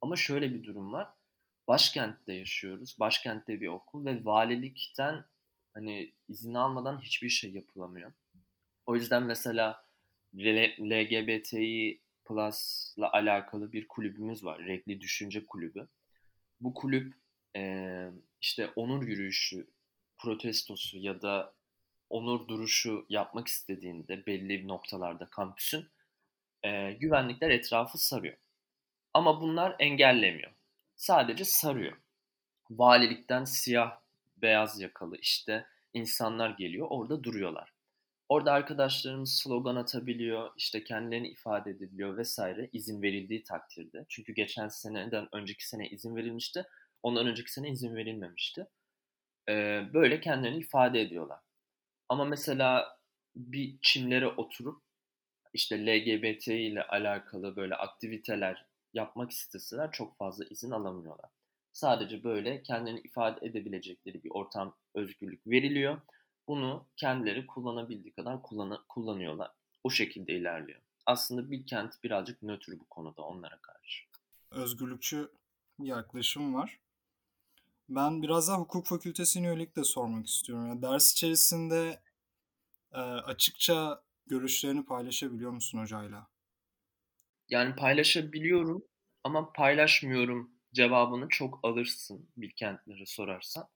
Ama 0.00 0.16
şöyle 0.16 0.54
bir 0.54 0.64
durum 0.64 0.92
var. 0.92 1.08
Başkentte 1.68 2.32
yaşıyoruz. 2.32 2.96
Başkentte 3.00 3.60
bir 3.60 3.68
okul 3.68 4.04
ve 4.04 4.24
valilikten 4.24 5.24
hani 5.78 6.12
izin 6.28 6.54
almadan 6.54 7.00
hiçbir 7.00 7.28
şey 7.28 7.50
yapılamıyor. 7.52 8.12
O 8.86 8.96
yüzden 8.96 9.22
mesela 9.22 9.84
LGBTİ 10.80 12.00
Plus'la 12.24 13.12
alakalı 13.12 13.72
bir 13.72 13.88
kulübümüz 13.88 14.44
var. 14.44 14.66
Renkli 14.66 15.00
Düşünce 15.00 15.46
Kulübü. 15.46 15.88
Bu 16.60 16.74
kulüp 16.74 17.14
e, 17.56 18.04
işte 18.40 18.70
onur 18.76 19.02
yürüyüşü, 19.02 19.70
protestosu 20.18 20.98
ya 20.98 21.22
da 21.22 21.54
onur 22.10 22.48
duruşu 22.48 23.06
yapmak 23.08 23.48
istediğinde 23.48 24.26
belli 24.26 24.68
noktalarda 24.68 25.26
kampüsün 25.26 25.88
e, 26.62 26.92
güvenlikler 26.92 27.50
etrafı 27.50 27.98
sarıyor. 27.98 28.36
Ama 29.14 29.40
bunlar 29.40 29.76
engellemiyor. 29.78 30.50
Sadece 30.96 31.44
sarıyor. 31.44 31.96
Valilikten 32.70 33.44
siyah 33.44 34.00
beyaz 34.42 34.80
yakalı 34.80 35.16
işte 35.16 35.66
insanlar 35.94 36.50
geliyor 36.50 36.86
orada 36.90 37.24
duruyorlar. 37.24 37.72
Orada 38.28 38.52
arkadaşlarımız 38.52 39.40
slogan 39.42 39.76
atabiliyor, 39.76 40.50
işte 40.56 40.84
kendilerini 40.84 41.28
ifade 41.28 41.70
edebiliyor 41.70 42.16
vesaire 42.16 42.68
izin 42.72 43.02
verildiği 43.02 43.42
takdirde. 43.42 44.06
Çünkü 44.08 44.32
geçen 44.32 44.68
seneden 44.68 45.28
önceki 45.32 45.68
sene 45.68 45.88
izin 45.88 46.16
verilmişti. 46.16 46.64
Ondan 47.02 47.26
önceki 47.26 47.52
sene 47.52 47.70
izin 47.70 47.96
verilmemişti. 47.96 48.66
Ee, 49.48 49.82
böyle 49.94 50.20
kendilerini 50.20 50.58
ifade 50.58 51.00
ediyorlar. 51.00 51.40
Ama 52.08 52.24
mesela 52.24 52.98
bir 53.36 53.78
çimlere 53.82 54.26
oturup 54.26 54.82
işte 55.52 55.86
LGBT 55.86 56.48
ile 56.48 56.82
alakalı 56.82 57.56
böyle 57.56 57.74
aktiviteler 57.74 58.66
yapmak 58.94 59.30
isteseler 59.30 59.92
çok 59.92 60.18
fazla 60.18 60.44
izin 60.50 60.70
alamıyorlar. 60.70 61.30
Sadece 61.78 62.24
böyle 62.24 62.62
kendilerini 62.62 63.00
ifade 63.00 63.46
edebilecekleri 63.46 64.24
bir 64.24 64.30
ortam 64.30 64.76
özgürlük 64.94 65.46
veriliyor. 65.46 66.00
Bunu 66.48 66.86
kendileri 66.96 67.46
kullanabildiği 67.46 68.14
kadar 68.14 68.42
kullan 68.42 68.84
kullanıyorlar. 68.88 69.50
O 69.84 69.90
şekilde 69.90 70.32
ilerliyor. 70.32 70.80
Aslında 71.06 71.50
bir 71.50 71.66
kent 71.66 72.04
birazcık 72.04 72.42
nötr 72.42 72.72
bu 72.80 72.84
konuda 72.84 73.22
onlara 73.22 73.58
karşı. 73.58 74.04
Özgürlükçü 74.50 75.30
bir 75.78 75.86
yaklaşım 75.86 76.54
var. 76.54 76.80
Ben 77.88 78.22
biraz 78.22 78.48
daha 78.48 78.58
hukuk 78.58 78.86
fakültesine 78.86 79.46
yönelik 79.46 79.76
de 79.76 79.84
sormak 79.84 80.26
istiyorum. 80.26 80.66
Yani 80.66 80.82
ders 80.82 81.12
içerisinde 81.12 82.00
e, 82.92 83.00
açıkça 83.00 84.02
görüşlerini 84.26 84.84
paylaşabiliyor 84.84 85.50
musun 85.50 85.78
hocayla? 85.78 86.28
Yani 87.48 87.76
paylaşabiliyorum 87.76 88.84
ama 89.24 89.52
paylaşmıyorum 89.52 90.57
cevabını 90.78 91.28
çok 91.28 91.60
alırsın 91.62 92.28
Bilkentlere 92.36 93.06
sorarsan. 93.06 93.68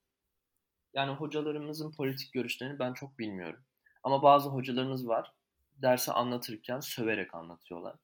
Yani 0.93 1.11
hocalarımızın 1.11 1.91
politik 1.91 2.33
görüşlerini 2.33 2.79
ben 2.79 2.93
çok 2.93 3.19
bilmiyorum. 3.19 3.59
Ama 4.03 4.23
bazı 4.23 4.49
hocalarımız 4.49 5.07
var. 5.07 5.33
Dersi 5.81 6.11
anlatırken 6.11 6.79
söverek 6.79 7.35
anlatıyorlar. 7.35 7.95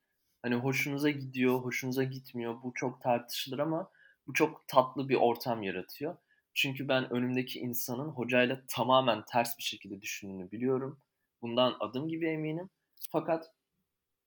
Hani 0.41 0.55
hoşunuza 0.55 1.09
gidiyor, 1.09 1.59
hoşunuza 1.59 2.03
gitmiyor. 2.03 2.63
Bu 2.63 2.73
çok 2.75 3.01
tartışılır 3.01 3.59
ama 3.59 3.91
bu 4.27 4.33
çok 4.33 4.67
tatlı 4.67 5.09
bir 5.09 5.15
ortam 5.15 5.63
yaratıyor. 5.63 6.17
Çünkü 6.53 6.88
ben 6.88 7.13
önümdeki 7.13 7.59
insanın 7.59 8.09
hocayla 8.09 8.62
tamamen 8.67 9.25
ters 9.25 9.57
bir 9.57 9.63
şekilde 9.63 10.01
düşündüğünü 10.01 10.51
biliyorum. 10.51 10.99
Bundan 11.41 11.77
adım 11.79 12.07
gibi 12.07 12.27
eminim. 12.27 12.69
Fakat 13.12 13.51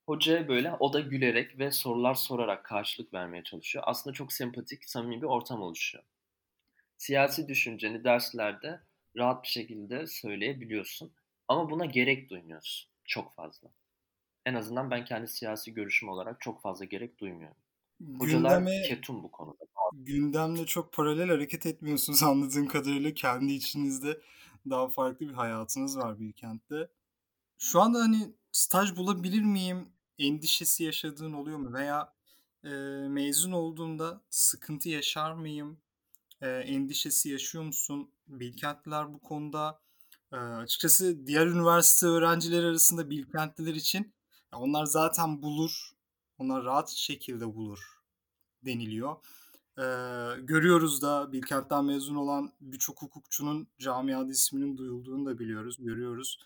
hocaya 0.07 0.49
böyle 0.49 0.73
o 0.81 0.93
da 0.93 1.01
gülerek 1.01 1.59
ve 1.59 1.71
sorular 1.71 2.15
sorarak 2.15 2.65
karşılık 2.65 3.15
vermeye 3.15 3.43
çalışıyor. 3.43 3.85
Aslında 3.87 4.15
çok 4.15 4.33
sempatik, 4.33 4.85
samimi 4.85 5.23
bir 5.23 5.27
ortam 5.27 5.62
oluşuyor. 5.62 6.05
Siyasi 6.99 7.49
düşünceni 7.49 8.05
derslerde 8.05 8.81
rahat 9.17 9.43
bir 9.43 9.49
şekilde 9.49 10.07
söyleyebiliyorsun. 10.07 11.12
Ama 11.49 11.71
buna 11.71 11.85
gerek 11.85 12.31
duymuyorsun 12.31 12.91
çok 13.05 13.35
fazla. 13.35 13.69
En 14.47 14.55
azından 14.55 14.91
ben 14.91 15.05
kendi 15.05 15.29
siyasi 15.29 15.75
görüşüm 15.75 16.09
olarak 16.09 16.41
çok 16.41 16.62
fazla 16.62 16.85
gerek 16.85 17.19
duymuyorum. 17.21 17.57
Hocalar 18.19 18.59
gündeme, 18.59 18.83
ketum 18.83 19.23
bu 19.23 19.31
konuda. 19.31 19.65
Gündemle 19.93 20.67
çok 20.67 20.93
paralel 20.93 21.29
hareket 21.29 21.67
etmiyorsunuz 21.67 22.23
anladığım 22.23 22.69
kadarıyla 22.69 23.15
kendi 23.15 23.53
içinizde 23.53 24.21
daha 24.71 24.88
farklı 24.88 25.29
bir 25.29 25.35
hayatınız 25.35 25.99
var 25.99 26.21
Bilkent'te. 26.21 26.88
Şu 27.59 27.81
anda, 27.81 27.99
hani, 27.99 28.33
staj 28.53 28.97
bulabilir 28.97 29.43
miyim 29.43 29.91
endişesi 30.18 30.85
yaşadığın 30.85 31.33
oluyor 31.33 31.59
mu? 31.59 31.72
Veya, 31.75 32.14
eee, 32.64 32.70
mezun 33.09 33.53
olduğumda 33.53 34.20
sıkıntı 34.31 34.88
yaşar 34.88 35.33
mıyım, 35.33 35.79
eee, 36.42 36.48
endişesi 36.51 37.31
yaşıyor 37.31 37.64
musun? 37.64 38.11
Bilkentliler 38.29 39.14
bu 39.14 39.20
konuda, 39.20 39.81
eee, 40.33 40.38
açıkçası 40.38 41.27
diğer 41.27 41.46
üniversite 41.46 42.07
öğrencileri 42.07 42.66
arasında 42.66 43.11
Bilkentliler 43.11 43.75
için 43.75 44.14
onlar 44.55 44.85
zaten 44.87 45.42
bulur, 45.42 45.92
onlar 46.38 46.64
rahat 46.64 46.90
şekilde 46.90 47.55
bulur 47.55 47.81
deniliyor. 48.66 49.16
Eee, 49.79 49.85
görüyoruz 50.42 51.03
da 51.03 51.33
Bilkent'ten 51.33 51.85
mezun 51.85 52.16
olan 52.16 52.53
birçok 52.61 53.03
hukukçunun 53.03 53.68
camiada 53.79 54.31
isminin 54.33 54.77
duyulduğunu 54.79 55.27
da 55.27 55.38
biliyoruz, 55.38 55.77
görüyoruz. 55.81 56.38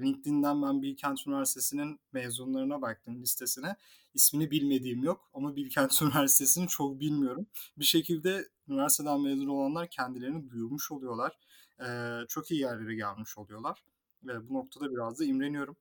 LinkedIn'den 0.00 0.62
ben 0.62 0.82
Bilkent 0.82 1.26
Üniversitesi'nin 1.26 2.00
mezunlarına 2.12 2.82
baktım 2.82 3.22
listesine. 3.22 3.76
İsmini 4.14 4.50
bilmediğim 4.50 5.04
yok 5.04 5.30
ama 5.34 5.56
Bilkent 5.56 6.02
Üniversitesi'ni 6.02 6.68
çok 6.68 7.00
bilmiyorum. 7.00 7.46
Bir 7.76 7.84
şekilde 7.84 8.48
üniversiteden 8.68 9.20
mezun 9.20 9.48
olanlar 9.48 9.88
kendilerini 9.90 10.50
duyurmuş 10.50 10.92
oluyorlar. 10.92 11.38
Çok 12.28 12.50
iyi 12.50 12.60
yerlere 12.60 12.94
gelmiş 12.94 13.38
oluyorlar. 13.38 13.84
Ve 14.22 14.48
bu 14.48 14.54
noktada 14.54 14.90
biraz 14.90 15.20
da 15.20 15.24
imreniyorum. 15.24 15.76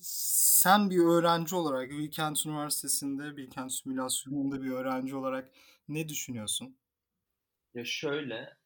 Sen 0.00 0.90
bir 0.90 0.98
öğrenci 0.98 1.56
olarak 1.56 1.90
Bilkent 1.90 2.46
Üniversitesi'nde, 2.46 3.36
Bilkent 3.36 3.72
Simülasyonu'nda 3.72 4.62
bir 4.62 4.70
öğrenci 4.70 5.16
olarak 5.16 5.50
ne 5.88 6.08
düşünüyorsun? 6.08 6.76
Ya 7.74 7.84
şöyle, 7.84 8.56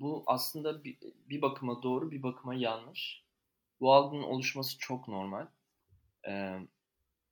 bu 0.00 0.24
aslında 0.26 0.84
bir, 0.84 0.98
bir 1.28 1.42
bakıma 1.42 1.82
doğru, 1.82 2.10
bir 2.10 2.22
bakıma 2.22 2.54
yanlış. 2.54 3.24
Bu 3.80 3.94
algının 3.94 4.22
oluşması 4.22 4.78
çok 4.78 5.08
normal. 5.08 5.46
Eee, 6.26 6.60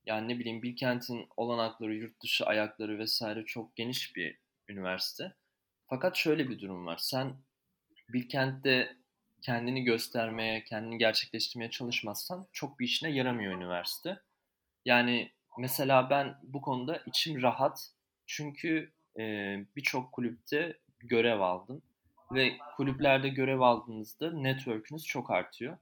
yani 0.07 0.29
ne 0.29 0.39
bileyim 0.39 0.63
Bilkent'in 0.63 1.29
olanakları, 1.37 1.95
yurt 1.95 2.23
dışı 2.23 2.47
ayakları 2.47 2.99
vesaire 2.99 3.45
çok 3.45 3.77
geniş 3.77 4.17
bir 4.17 4.39
üniversite. 4.69 5.35
Fakat 5.87 6.17
şöyle 6.17 6.49
bir 6.49 6.61
durum 6.61 6.87
var. 6.87 6.97
Sen 7.03 7.37
Bilkent'te 8.09 8.97
kendini 9.43 9.85
göstermeye, 9.85 10.65
kendini 10.65 10.99
gerçekleştirmeye 10.99 11.71
çalışmazsan 11.71 12.49
çok 12.53 12.81
bir 12.81 12.85
işine 12.85 13.11
yaramıyor 13.11 13.55
üniversite. 13.55 14.21
Yani 14.85 15.33
mesela 15.59 16.11
ben 16.11 16.39
bu 16.43 16.61
konuda 16.61 17.03
içim 17.07 17.43
rahat. 17.43 17.91
Çünkü 18.27 18.93
e, 19.19 19.23
birçok 19.77 20.13
kulüpte 20.13 20.79
görev 20.99 21.41
aldım. 21.41 21.83
Ve 22.35 22.59
kulüplerde 22.77 23.29
görev 23.29 23.61
aldığınızda 23.61 24.33
network'ünüz 24.33 25.05
çok 25.05 25.31
artıyor. 25.31 25.79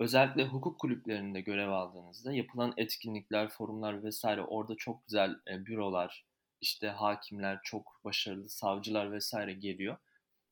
Özellikle 0.00 0.44
hukuk 0.44 0.80
kulüplerinde 0.80 1.40
görev 1.40 1.68
aldığınızda 1.68 2.32
yapılan 2.32 2.74
etkinlikler, 2.76 3.48
forumlar 3.48 4.04
vesaire 4.04 4.42
orada 4.42 4.74
çok 4.76 5.06
güzel 5.06 5.36
e, 5.48 5.66
bürolar, 5.66 6.24
işte 6.60 6.88
hakimler, 6.88 7.60
çok 7.64 8.00
başarılı 8.04 8.48
savcılar 8.48 9.12
vesaire 9.12 9.52
geliyor. 9.52 9.96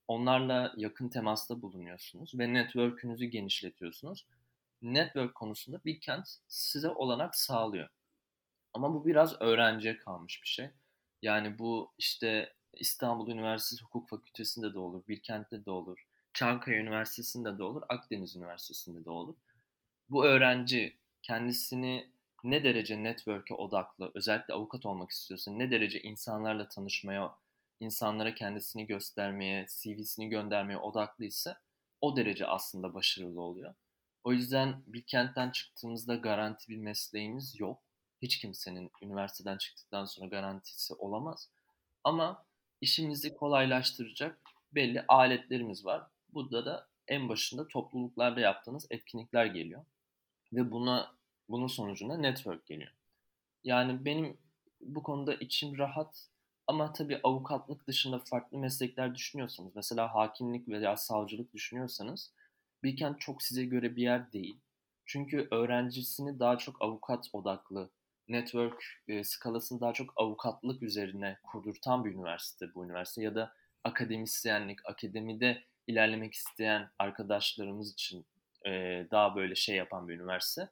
Onlarla 0.09 0.73
yakın 0.77 1.09
temasta 1.09 1.63
bulunuyorsunuz 1.63 2.39
ve 2.39 2.53
network'ünüzü 2.53 3.25
genişletiyorsunuz. 3.25 4.27
Network 4.83 5.35
konusunda 5.35 5.85
Bilkent 5.85 6.29
size 6.49 6.89
olanak 6.89 7.37
sağlıyor. 7.37 7.89
Ama 8.75 8.95
bu 8.95 9.07
biraz 9.07 9.43
öğrenciye 9.43 9.99
kalmış 9.99 10.43
bir 10.43 10.49
şey. 10.49 10.71
Yani 11.23 11.59
bu 11.59 11.93
işte 11.99 12.53
İstanbul 12.75 13.29
Üniversitesi 13.29 13.85
Hukuk 13.85 14.09
Fakültesi'nde 14.09 14.75
de 14.75 14.79
olur, 14.79 15.03
Bilkent'te 15.09 15.65
de 15.65 15.71
olur, 15.71 16.07
Çankaya 16.33 16.79
Üniversitesi'nde 16.81 17.59
de 17.59 17.63
olur, 17.63 17.83
Akdeniz 17.89 18.37
Üniversitesi'nde 18.37 19.05
de 19.05 19.11
olur. 19.11 19.35
Bu 20.11 20.25
öğrenci 20.25 20.97
kendisini 21.23 22.11
ne 22.45 22.65
derece 22.65 23.03
network'e 23.03 23.55
odaklı, 23.55 24.11
özellikle 24.15 24.55
avukat 24.55 24.87
olmak 24.87 25.11
istiyorsa, 25.11 25.53
ne 25.53 25.71
derece 25.71 26.03
insanlarla 26.03 26.69
tanışmaya, 26.69 27.35
insanlara 27.81 28.35
kendisini 28.35 28.87
göstermeye, 28.87 29.67
CV'sini 29.69 30.29
göndermeye 30.29 30.79
odaklıysa 30.79 31.61
o 32.01 32.17
derece 32.17 32.47
aslında 32.47 32.95
başarılı 32.95 33.41
oluyor. 33.41 33.75
O 34.25 34.33
yüzden 34.33 34.83
bir 34.87 35.03
kentten 35.03 35.51
çıktığımızda 35.51 36.15
garanti 36.15 36.69
bir 36.69 36.77
mesleğimiz 36.77 37.61
yok. 37.61 37.83
Hiç 38.23 38.39
kimsenin 38.39 38.91
üniversiteden 39.03 39.59
çıktıktan 39.59 40.05
sonra 40.05 40.27
garantisi 40.27 40.95
olamaz. 40.95 41.49
Ama 42.05 42.45
işimizi 42.83 43.35
kolaylaştıracak 43.35 44.39
belli 44.73 45.05
aletlerimiz 45.09 45.85
var. 45.85 46.03
Burada 46.35 46.67
da 46.67 46.89
en 47.09 47.29
başında 47.29 47.69
topluluklarda 47.69 48.41
yaptığınız 48.41 48.87
etkinlikler 48.91 49.47
geliyor. 49.47 49.85
Ve 50.53 50.71
buna 50.71 51.15
bunun 51.49 51.67
sonucunda 51.67 52.17
network 52.17 52.67
geliyor. 52.67 52.93
Yani 53.65 54.05
benim 54.05 54.37
bu 54.81 55.03
konuda 55.03 55.35
içim 55.35 55.79
rahat 55.79 56.29
ama 56.67 56.93
tabii 56.93 57.21
avukatlık 57.23 57.87
dışında 57.87 58.19
farklı 58.19 58.59
meslekler 58.59 59.15
düşünüyorsanız, 59.15 59.77
mesela 59.77 60.15
hakimlik 60.15 60.69
veya 60.69 60.97
savcılık 60.97 61.55
düşünüyorsanız 61.55 62.33
Bilkent 62.83 63.21
çok 63.21 63.43
size 63.43 63.65
göre 63.65 63.97
bir 63.97 64.03
yer 64.03 64.33
değil. 64.33 64.57
Çünkü 65.07 65.49
öğrencisini 65.51 66.39
daha 66.39 66.59
çok 66.59 66.83
avukat 66.83 67.31
odaklı, 67.33 67.91
network 68.33 68.85
e, 69.09 69.25
skalasını 69.25 69.81
daha 69.81 69.93
çok 69.93 70.13
avukatlık 70.17 70.83
üzerine 70.83 71.39
kurdurtan 71.43 72.05
bir 72.05 72.11
üniversite 72.11 72.75
bu 72.75 72.85
üniversite 72.85 73.23
ya 73.23 73.35
da 73.35 73.53
akademisyenlik, 73.85 74.79
akademide 74.87 75.65
ilerlemek 75.87 76.35
isteyen 76.35 76.91
arkadaşlarımız 76.99 77.93
için 77.93 78.27
e, 78.67 78.71
daha 79.11 79.37
böyle 79.37 79.55
şey 79.55 79.77
yapan 79.77 80.09
bir 80.09 80.15
üniversite. 80.15 80.71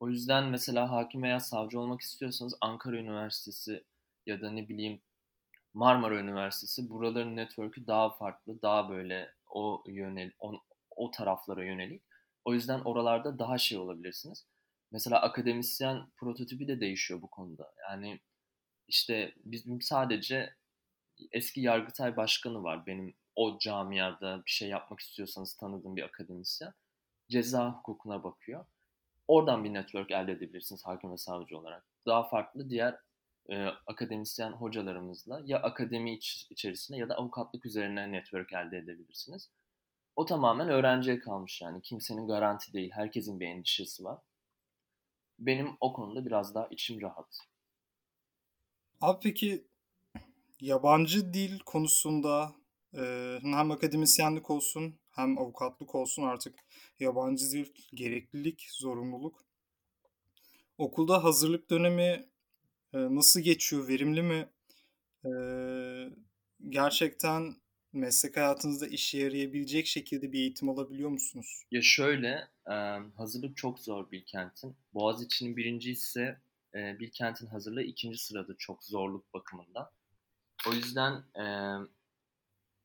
O 0.00 0.08
yüzden 0.08 0.44
mesela 0.44 0.90
hakim 0.90 1.22
veya 1.22 1.40
savcı 1.40 1.80
olmak 1.80 2.00
istiyorsanız 2.00 2.54
Ankara 2.60 2.96
Üniversitesi 2.96 3.84
ya 4.26 4.40
da 4.40 4.50
ne 4.50 4.68
bileyim 4.68 5.00
Marmara 5.74 6.18
Üniversitesi 6.18 6.90
buraların 6.90 7.36
network'ü 7.36 7.86
daha 7.86 8.10
farklı, 8.10 8.62
daha 8.62 8.90
böyle 8.90 9.34
o 9.50 9.84
yönel 9.86 10.32
o, 10.38 10.54
o 10.90 11.10
taraflara 11.10 11.64
yönelik. 11.64 12.02
O 12.44 12.54
yüzden 12.54 12.80
oralarda 12.80 13.38
daha 13.38 13.58
şey 13.58 13.78
olabilirsiniz. 13.78 14.46
Mesela 14.90 15.22
akademisyen 15.22 16.06
prototipi 16.16 16.68
de 16.68 16.80
değişiyor 16.80 17.22
bu 17.22 17.30
konuda. 17.30 17.72
Yani 17.88 18.20
işte 18.88 19.34
bizim 19.44 19.82
sadece 19.82 20.54
eski 21.32 21.60
Yargıtay 21.60 22.16
Başkanı 22.16 22.62
var. 22.62 22.86
Benim 22.86 23.14
o 23.36 23.58
camiada 23.58 24.42
bir 24.46 24.50
şey 24.50 24.68
yapmak 24.68 25.00
istiyorsanız 25.00 25.56
tanıdığım 25.56 25.96
bir 25.96 26.02
akademisyen. 26.02 26.72
Ceza 27.28 27.72
hukukuna 27.72 28.24
bakıyor. 28.24 28.64
Oradan 29.28 29.64
bir 29.64 29.74
network 29.74 30.10
elde 30.10 30.32
edebilirsiniz 30.32 30.86
hakim 30.86 31.12
ve 31.12 31.16
savcı 31.16 31.58
olarak. 31.58 31.84
Daha 32.06 32.28
farklı 32.28 32.70
diğer 32.70 32.98
e, 33.50 33.66
akademisyen 33.86 34.52
hocalarımızla 34.52 35.42
ya 35.44 35.62
akademi 35.62 36.14
iç, 36.14 36.46
içerisinde 36.50 36.98
ya 36.98 37.08
da 37.08 37.14
avukatlık 37.14 37.66
üzerine 37.66 38.12
network 38.12 38.52
elde 38.52 38.78
edebilirsiniz. 38.78 39.50
O 40.16 40.24
tamamen 40.24 40.68
öğrenciye 40.68 41.18
kalmış 41.18 41.62
yani. 41.62 41.82
Kimsenin 41.82 42.26
garanti 42.26 42.72
değil. 42.72 42.90
Herkesin 42.92 43.40
bir 43.40 43.46
endişesi 43.46 44.04
var. 44.04 44.18
Benim 45.38 45.68
o 45.80 45.92
konuda 45.92 46.26
biraz 46.26 46.54
daha 46.54 46.66
içim 46.70 47.00
rahat. 47.00 47.38
Abi 49.00 49.18
peki 49.22 49.64
yabancı 50.60 51.34
dil 51.34 51.58
konusunda 51.58 52.52
e, 52.94 53.02
hem 53.42 53.70
akademisyenlik 53.70 54.50
olsun 54.50 54.98
hem 55.10 55.38
avukatlık 55.38 55.94
olsun 55.94 56.22
artık 56.22 56.54
yabancı 57.00 57.52
dil 57.52 57.74
gereklilik, 57.94 58.68
zorunluluk. 58.72 59.44
Okulda 60.78 61.24
hazırlık 61.24 61.70
dönemi 61.70 62.28
nasıl 62.92 63.40
geçiyor? 63.40 63.88
Verimli 63.88 64.22
mi? 64.22 64.48
gerçekten 66.68 67.54
meslek 67.92 68.36
hayatınızda 68.36 68.86
işe 68.86 69.18
yarayabilecek 69.18 69.86
şekilde 69.86 70.32
bir 70.32 70.38
eğitim 70.38 70.68
alabiliyor 70.68 71.10
musunuz? 71.10 71.62
Ya 71.70 71.82
şöyle, 71.82 72.48
hazırlık 73.16 73.56
çok 73.56 73.78
zor 73.78 74.10
Bilkent'in. 74.10 74.76
Boğaziçi'nin 74.94 75.56
birinci 75.56 75.90
ise 75.90 76.40
Bilkent'in 76.74 77.46
hazırlığı 77.46 77.82
ikinci 77.82 78.18
sırada 78.18 78.54
çok 78.58 78.84
zorluk 78.84 79.34
bakımından. 79.34 79.90
O 80.68 80.72
yüzden 80.72 81.22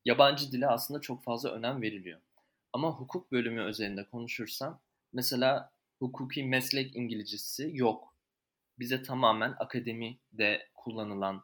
yabancı 0.04 0.52
dile 0.52 0.66
aslında 0.66 1.00
çok 1.00 1.24
fazla 1.24 1.50
önem 1.50 1.82
veriliyor. 1.82 2.20
Ama 2.72 2.90
hukuk 2.90 3.32
bölümü 3.32 3.62
özelinde 3.62 4.04
konuşursam, 4.04 4.80
mesela 5.12 5.72
hukuki 5.98 6.44
meslek 6.44 6.96
İngilizcesi 6.96 7.70
yok 7.72 8.14
bize 8.78 9.02
tamamen 9.02 9.54
akademide 9.58 10.68
kullanılan, 10.74 11.42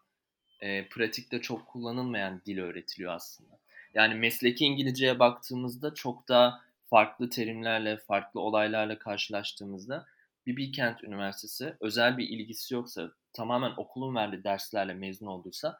e, 0.60 0.88
pratikte 0.88 1.40
çok 1.40 1.66
kullanılmayan 1.66 2.42
dil 2.46 2.58
öğretiliyor 2.58 3.12
aslında. 3.12 3.58
Yani 3.94 4.14
mesleki 4.14 4.64
İngilizceye 4.64 5.18
baktığımızda 5.18 5.94
çok 5.94 6.28
daha 6.28 6.64
farklı 6.90 7.30
terimlerle, 7.30 7.96
farklı 7.96 8.40
olaylarla 8.40 8.98
karşılaştığımızda 8.98 10.06
bir 10.46 10.56
Bilkent 10.56 11.04
Üniversitesi 11.04 11.76
özel 11.80 12.18
bir 12.18 12.28
ilgisi 12.28 12.74
yoksa, 12.74 13.12
tamamen 13.32 13.72
okulun 13.76 14.14
verdiği 14.14 14.44
derslerle 14.44 14.94
mezun 14.94 15.26
olduysa 15.26 15.78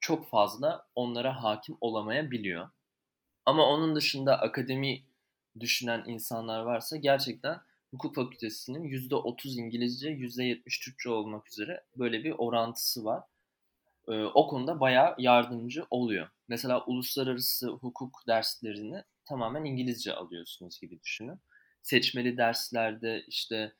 çok 0.00 0.28
fazla 0.28 0.86
onlara 0.94 1.42
hakim 1.42 1.76
olamayabiliyor. 1.80 2.70
Ama 3.46 3.66
onun 3.66 3.96
dışında 3.96 4.40
akademi 4.40 5.02
düşünen 5.60 6.04
insanlar 6.06 6.60
varsa 6.60 6.96
gerçekten 6.96 7.60
hukuk 7.90 8.14
fakültesinin 8.14 8.84
%30 8.84 9.60
İngilizce, 9.60 10.10
%70 10.10 10.84
Türkçe 10.84 11.10
olmak 11.10 11.48
üzere 11.48 11.84
böyle 11.96 12.24
bir 12.24 12.34
orantısı 12.38 13.04
var. 13.04 13.24
Ee, 14.08 14.24
o 14.24 14.46
konuda 14.48 14.80
bayağı 14.80 15.14
yardımcı 15.18 15.86
oluyor. 15.90 16.28
Mesela 16.48 16.84
uluslararası 16.84 17.68
hukuk 17.68 18.22
derslerini 18.28 19.04
tamamen 19.24 19.64
İngilizce 19.64 20.14
alıyorsunuz 20.14 20.80
gibi 20.80 21.00
düşünün. 21.02 21.40
Seçmeli 21.82 22.36
derslerde 22.36 23.24
işte 23.28 23.72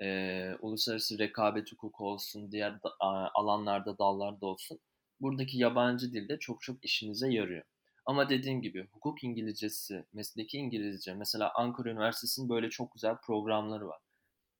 e, 0.00 0.50
uluslararası 0.60 1.18
rekabet 1.18 1.72
hukuku 1.72 2.08
olsun, 2.08 2.52
diğer 2.52 2.82
da, 2.82 2.90
alanlarda, 3.34 3.98
dallarda 3.98 4.46
olsun. 4.46 4.78
Buradaki 5.20 5.58
yabancı 5.58 6.12
dilde 6.12 6.38
çok 6.38 6.62
çok 6.62 6.84
işinize 6.84 7.32
yarıyor. 7.32 7.62
Ama 8.06 8.28
dediğim 8.28 8.62
gibi 8.62 8.88
hukuk 8.92 9.24
İngilizcesi, 9.24 10.04
mesleki 10.12 10.58
İngilizce, 10.58 11.14
mesela 11.14 11.52
Ankara 11.54 11.90
Üniversitesi'nin 11.90 12.48
böyle 12.48 12.70
çok 12.70 12.94
güzel 12.94 13.16
programları 13.26 13.88
var. 13.88 14.00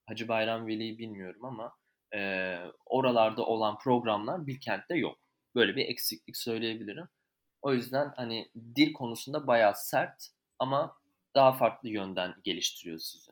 Hacı 0.07 0.29
Bayram 0.29 0.67
Veli'yi 0.67 0.99
bilmiyorum 0.99 1.45
ama 1.45 1.73
e, 2.15 2.57
oralarda 2.87 3.47
olan 3.47 3.79
programlar 3.79 4.47
Bilkent'te 4.47 4.97
yok. 4.97 5.19
Böyle 5.55 5.77
bir 5.77 5.87
eksiklik 5.87 6.37
söyleyebilirim. 6.37 7.09
O 7.63 7.73
yüzden 7.75 8.13
hani 8.17 8.51
dil 8.77 8.93
konusunda 8.93 9.47
bayağı 9.47 9.75
sert 9.77 10.31
ama 10.59 10.97
daha 11.35 11.53
farklı 11.53 11.89
yönden 11.89 12.35
geliştiriyor 12.45 12.99
sizi. 12.99 13.31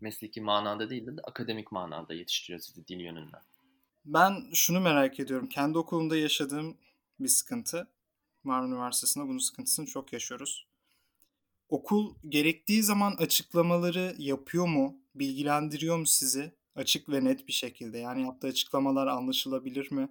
Mesleki 0.00 0.40
manada 0.40 0.90
değil 0.90 1.06
de 1.06 1.10
akademik 1.24 1.72
manada 1.72 2.14
yetiştiriyor 2.14 2.60
sizi 2.60 2.86
dil 2.88 3.00
yönünden. 3.00 3.42
Ben 4.04 4.50
şunu 4.52 4.80
merak 4.80 5.20
ediyorum. 5.20 5.48
Kendi 5.48 5.78
okulumda 5.78 6.16
yaşadığım 6.16 6.76
bir 7.20 7.28
sıkıntı. 7.28 7.88
Marmara 8.44 8.68
Üniversitesi'nde 8.68 9.24
bunun 9.24 9.38
sıkıntısını 9.38 9.86
çok 9.86 10.12
yaşıyoruz. 10.12 10.66
Okul 11.68 12.14
gerektiği 12.28 12.82
zaman 12.82 13.12
açıklamaları 13.18 14.14
yapıyor 14.18 14.66
mu? 14.66 14.96
Bilgilendiriyor 15.14 15.98
mu 15.98 16.06
sizi? 16.06 16.52
Açık 16.76 17.08
ve 17.08 17.24
net 17.24 17.48
bir 17.48 17.52
şekilde. 17.52 17.98
Yani 17.98 18.22
yaptığı 18.22 18.46
açıklamalar 18.46 19.06
anlaşılabilir 19.06 19.92
mi? 19.92 20.08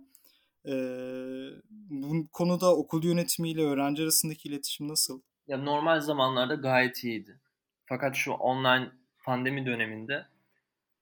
Bu 1.90 2.28
konuda 2.32 2.76
okul 2.76 3.04
yönetimiyle 3.04 3.62
öğrenci 3.62 4.04
arasındaki 4.04 4.50
iletişim 4.50 4.88
nasıl? 4.88 5.22
Ya 5.48 5.58
normal 5.58 6.00
zamanlarda 6.00 6.56
gayet 6.56 7.04
iyiydi. 7.04 7.40
Fakat 7.86 8.16
şu 8.16 8.32
online 8.32 8.92
pandemi 9.24 9.66
döneminde 9.66 10.26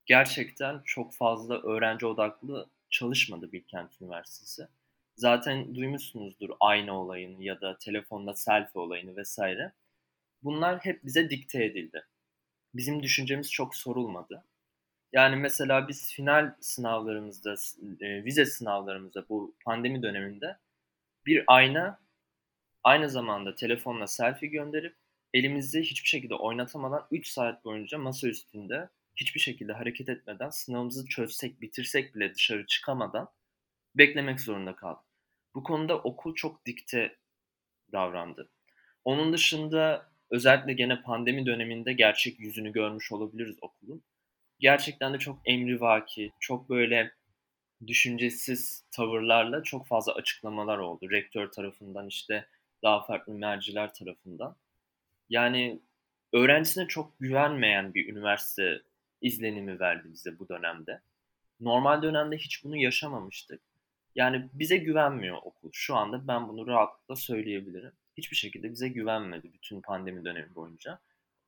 gerçekten 0.05 0.81
çok 0.85 1.13
fazla 1.13 1.61
öğrenci 1.61 2.05
odaklı 2.05 2.69
çalışmadı 2.89 3.51
Bilkent 3.51 4.01
Üniversitesi. 4.01 4.67
Zaten 5.15 5.75
duymuşsunuzdur 5.75 6.49
aynı 6.59 6.99
olayını 6.99 7.43
ya 7.43 7.61
da 7.61 7.77
telefonda 7.77 8.33
selfie 8.33 8.81
olayını 8.81 9.15
vesaire. 9.15 9.73
Bunlar 10.43 10.79
hep 10.79 11.03
bize 11.03 11.29
dikte 11.29 11.63
edildi. 11.65 12.05
Bizim 12.73 13.03
düşüncemiz 13.03 13.51
çok 13.51 13.75
sorulmadı. 13.75 14.43
Yani 15.13 15.35
mesela 15.35 15.87
biz 15.87 16.13
final 16.13 16.55
sınavlarımızda, 16.59 17.55
e, 18.01 18.23
vize 18.25 18.45
sınavlarımızda 18.45 19.25
bu 19.29 19.55
pandemi 19.65 20.03
döneminde 20.03 20.57
bir 21.25 21.43
ayna 21.47 21.99
aynı 22.83 23.09
zamanda 23.09 23.55
telefonla 23.55 24.07
selfie 24.07 24.49
gönderip 24.49 24.95
elimizi 25.33 25.81
hiçbir 25.81 26.07
şekilde 26.07 26.35
oynatamadan 26.35 27.07
3 27.11 27.27
saat 27.27 27.65
boyunca 27.65 27.97
masa 27.97 28.27
üstünde 28.27 28.89
hiçbir 29.15 29.39
şekilde 29.39 29.73
hareket 29.73 30.09
etmeden 30.09 30.49
sınavımızı 30.49 31.07
çözsek, 31.07 31.61
bitirsek 31.61 32.15
bile 32.15 32.35
dışarı 32.35 32.65
çıkamadan 32.65 33.29
beklemek 33.95 34.41
zorunda 34.41 34.75
kaldık. 34.75 35.05
Bu 35.55 35.63
konuda 35.63 35.97
okul 35.99 36.35
çok 36.35 36.65
dikte 36.65 37.17
davrandı. 37.91 38.49
Onun 39.05 39.33
dışında 39.33 40.11
özellikle 40.29 40.73
gene 40.73 41.01
pandemi 41.01 41.45
döneminde 41.45 41.93
gerçek 41.93 42.39
yüzünü 42.39 42.71
görmüş 42.71 43.11
olabiliriz 43.11 43.55
okulun. 43.61 44.03
Gerçekten 44.63 45.13
de 45.13 45.19
çok 45.19 45.39
emrivaki, 45.45 46.31
çok 46.39 46.69
böyle 46.69 47.11
düşüncesiz 47.87 48.85
tavırlarla 48.91 49.63
çok 49.63 49.87
fazla 49.87 50.13
açıklamalar 50.13 50.77
oldu. 50.77 51.11
Rektör 51.11 51.51
tarafından 51.51 52.07
işte 52.07 52.47
daha 52.83 53.05
farklı 53.05 53.33
merciler 53.33 53.93
tarafından. 53.93 54.55
Yani 55.29 55.79
öğrencisine 56.33 56.87
çok 56.87 57.19
güvenmeyen 57.19 57.93
bir 57.93 58.09
üniversite 58.09 58.81
izlenimi 59.21 59.79
verdi 59.79 60.07
bize 60.13 60.39
bu 60.39 60.49
dönemde. 60.49 61.01
Normal 61.59 62.01
dönemde 62.01 62.37
hiç 62.37 62.63
bunu 62.63 62.77
yaşamamıştık. 62.77 63.61
Yani 64.15 64.49
bize 64.53 64.77
güvenmiyor 64.77 65.37
okul. 65.43 65.69
Şu 65.73 65.95
anda 65.95 66.27
ben 66.27 66.47
bunu 66.47 66.67
rahatlıkla 66.67 67.15
söyleyebilirim. 67.15 67.91
Hiçbir 68.17 68.35
şekilde 68.35 68.71
bize 68.71 68.87
güvenmedi 68.87 69.53
bütün 69.53 69.81
pandemi 69.81 70.25
dönemi 70.25 70.55
boyunca. 70.55 70.99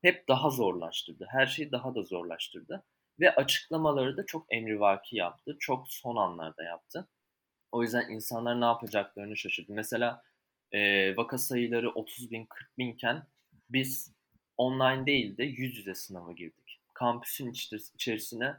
Hep 0.02 0.28
daha 0.28 0.50
zorlaştırdı. 0.50 1.28
Her 1.30 1.46
şeyi 1.46 1.72
daha 1.72 1.96
da 1.96 2.02
zorlaştırdı. 2.04 2.84
Ve 3.20 3.36
açıklamaları 3.36 4.18
da 4.18 4.26
çok 4.26 4.46
emrivaki 4.54 5.16
yaptı. 5.16 5.58
Çok 5.60 5.88
son 5.90 6.16
anlarda 6.16 6.64
yaptı. 6.64 7.08
O 7.72 7.84
yüzden 7.84 8.10
insanlar 8.10 8.62
ne 8.62 8.66
yapacaklarını 8.66 9.38
şaşırdı. 9.38 9.74
Mesela 9.74 10.24
e, 10.72 10.80
vaka 11.18 11.38
sayıları 11.38 11.90
30 11.92 12.32
bin 12.32 12.46
40 12.46 12.78
binken 12.78 13.28
biz 13.70 14.16
online 14.58 15.06
değil 15.06 15.38
de 15.38 15.44
yüz 15.44 15.78
yüze 15.78 15.96
sınava 15.96 16.32
girdik. 16.32 16.82
Kampüsün 16.94 17.52
içerisine 17.96 18.56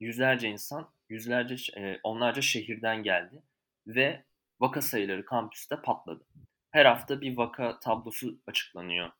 yüzlerce 0.00 0.48
insan, 0.48 0.90
yüzlerce, 1.08 1.80
e, 1.80 2.00
onlarca 2.02 2.42
şehirden 2.42 3.02
geldi 3.02 3.42
ve 3.86 4.24
vaka 4.60 4.82
sayıları 4.82 5.24
kampüste 5.24 5.76
patladı. 5.82 6.26
Her 6.70 6.86
hafta 6.86 7.20
bir 7.20 7.36
vaka 7.36 7.78
tablosu 7.78 8.40
açıklanıyor 8.46 9.10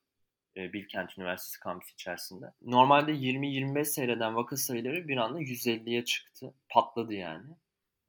Bilkent 0.57 1.19
Üniversitesi 1.19 1.61
kampüsü 1.61 1.93
içerisinde. 1.93 2.53
Normalde 2.63 3.13
20-25 3.13 3.85
seyreden 3.85 4.37
vaka 4.37 4.57
sayıları 4.57 5.09
bir 5.09 5.17
anda 5.17 5.41
150'ye 5.41 6.05
çıktı. 6.05 6.55
Patladı 6.69 7.15
yani. 7.15 7.51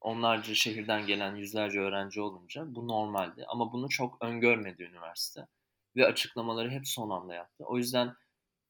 Onlarca 0.02 0.54
şehirden 0.54 1.06
gelen 1.08 1.36
yüzlerce 1.36 1.80
öğrenci 1.80 2.22
olunca 2.22 2.64
bu 2.68 2.88
normaldi. 2.88 3.46
Ama 3.48 3.72
bunu 3.74 3.90
çok 3.90 4.18
öngörmedi 4.22 4.84
üniversite. 4.84 5.48
Ve 5.96 6.06
açıklamaları 6.06 6.70
hep 6.70 6.88
son 6.88 7.10
anda 7.10 7.34
yaptı. 7.34 7.64
O 7.68 7.78
yüzden 7.78 8.14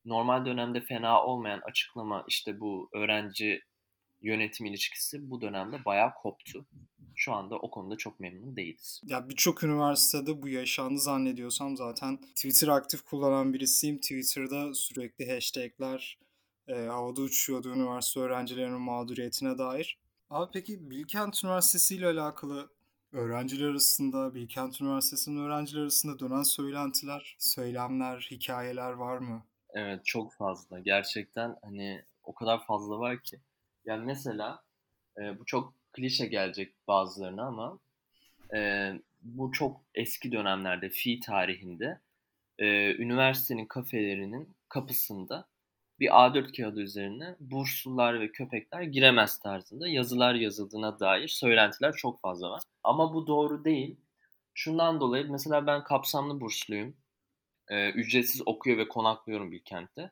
normal 0.06 0.46
dönemde 0.46 0.82
fena 0.82 1.24
olmayan 1.24 1.62
açıklama 1.64 2.24
işte 2.28 2.60
bu 2.60 2.90
öğrenci 2.94 3.62
yönetim 4.22 4.66
ilişkisi 4.66 5.30
bu 5.30 5.42
dönemde 5.42 5.86
bayağı 5.86 6.14
koptu. 6.14 6.66
Şu 7.16 7.34
anda 7.34 7.56
o 7.56 7.72
konuda 7.72 7.98
çok 7.98 8.20
memnun 8.20 8.56
değiliz. 8.56 9.02
Ya 9.06 9.30
birçok 9.30 9.64
üniversitede 9.64 10.42
bu 10.42 10.48
yaşandı 10.48 11.00
zannediyorsam 11.00 11.78
zaten 11.78 12.18
Twitter 12.18 12.68
aktif 12.68 13.02
kullanan 13.02 13.54
birisiyim. 13.54 13.98
Twitter'da 13.98 14.74
sürekli 14.74 15.34
hashtagler 15.34 16.18
e, 16.68 16.74
havada 16.74 17.22
uçuyordu 17.22 17.74
üniversite 17.74 18.20
öğrencilerinin 18.20 18.82
mağduriyetine 18.82 19.58
dair. 19.58 19.98
Abi 20.30 20.52
peki 20.54 20.90
Bilkent 20.90 21.44
Üniversitesi 21.44 21.96
ile 21.96 22.08
alakalı 22.08 22.70
öğrenciler 23.12 23.70
arasında, 23.70 24.36
Bilkent 24.36 24.82
Üniversitesi'nin 24.82 25.40
öğrenciler 25.40 25.82
arasında 25.82 26.20
dönen 26.20 26.44
söylentiler, 26.44 27.36
söylemler, 27.40 28.28
hikayeler 28.32 28.92
var 28.92 29.18
mı? 29.18 29.46
Evet 29.70 30.06
çok 30.06 30.34
fazla. 30.34 30.80
Gerçekten 30.80 31.56
hani 31.64 32.06
o 32.24 32.34
kadar 32.34 32.66
fazla 32.66 33.00
var 33.00 33.24
ki. 33.24 33.40
Yani 33.88 34.06
mesela 34.06 34.64
e, 35.18 35.40
bu 35.40 35.46
çok 35.46 35.74
klişe 35.94 36.26
gelecek 36.26 36.76
bazılarına 36.88 37.44
ama 37.44 37.80
e, 38.56 38.92
bu 39.22 39.52
çok 39.52 39.82
eski 39.96 40.32
dönemlerde 40.32 40.90
fi 40.90 41.20
tarihinde 41.20 42.02
e, 42.60 42.96
üniversitenin 42.96 43.66
kafelerinin 43.66 44.56
kapısında 44.70 45.48
bir 46.00 46.08
A4 46.08 46.58
kağıdı 46.58 46.82
üzerine 46.82 47.36
burslular 47.40 48.20
ve 48.20 48.32
köpekler 48.32 48.82
giremez 48.82 49.40
tarzında 49.40 49.88
yazılar 49.88 50.36
yazıldığına 50.36 51.00
dair 51.00 51.28
söylentiler 51.28 51.94
çok 51.94 52.22
fazla 52.22 52.50
var. 52.52 52.62
Ama 52.84 53.14
bu 53.14 53.28
doğru 53.28 53.66
değil. 53.66 53.98
Şundan 54.54 55.00
dolayı 55.00 55.32
mesela 55.32 55.68
ben 55.68 55.84
kapsamlı 55.84 56.42
bursluyum. 56.42 56.98
Ee, 57.70 57.92
ücretsiz 57.92 58.42
okuyor 58.46 58.78
ve 58.78 58.88
konaklıyorum 58.88 59.52
Bilkent'te. 59.52 60.12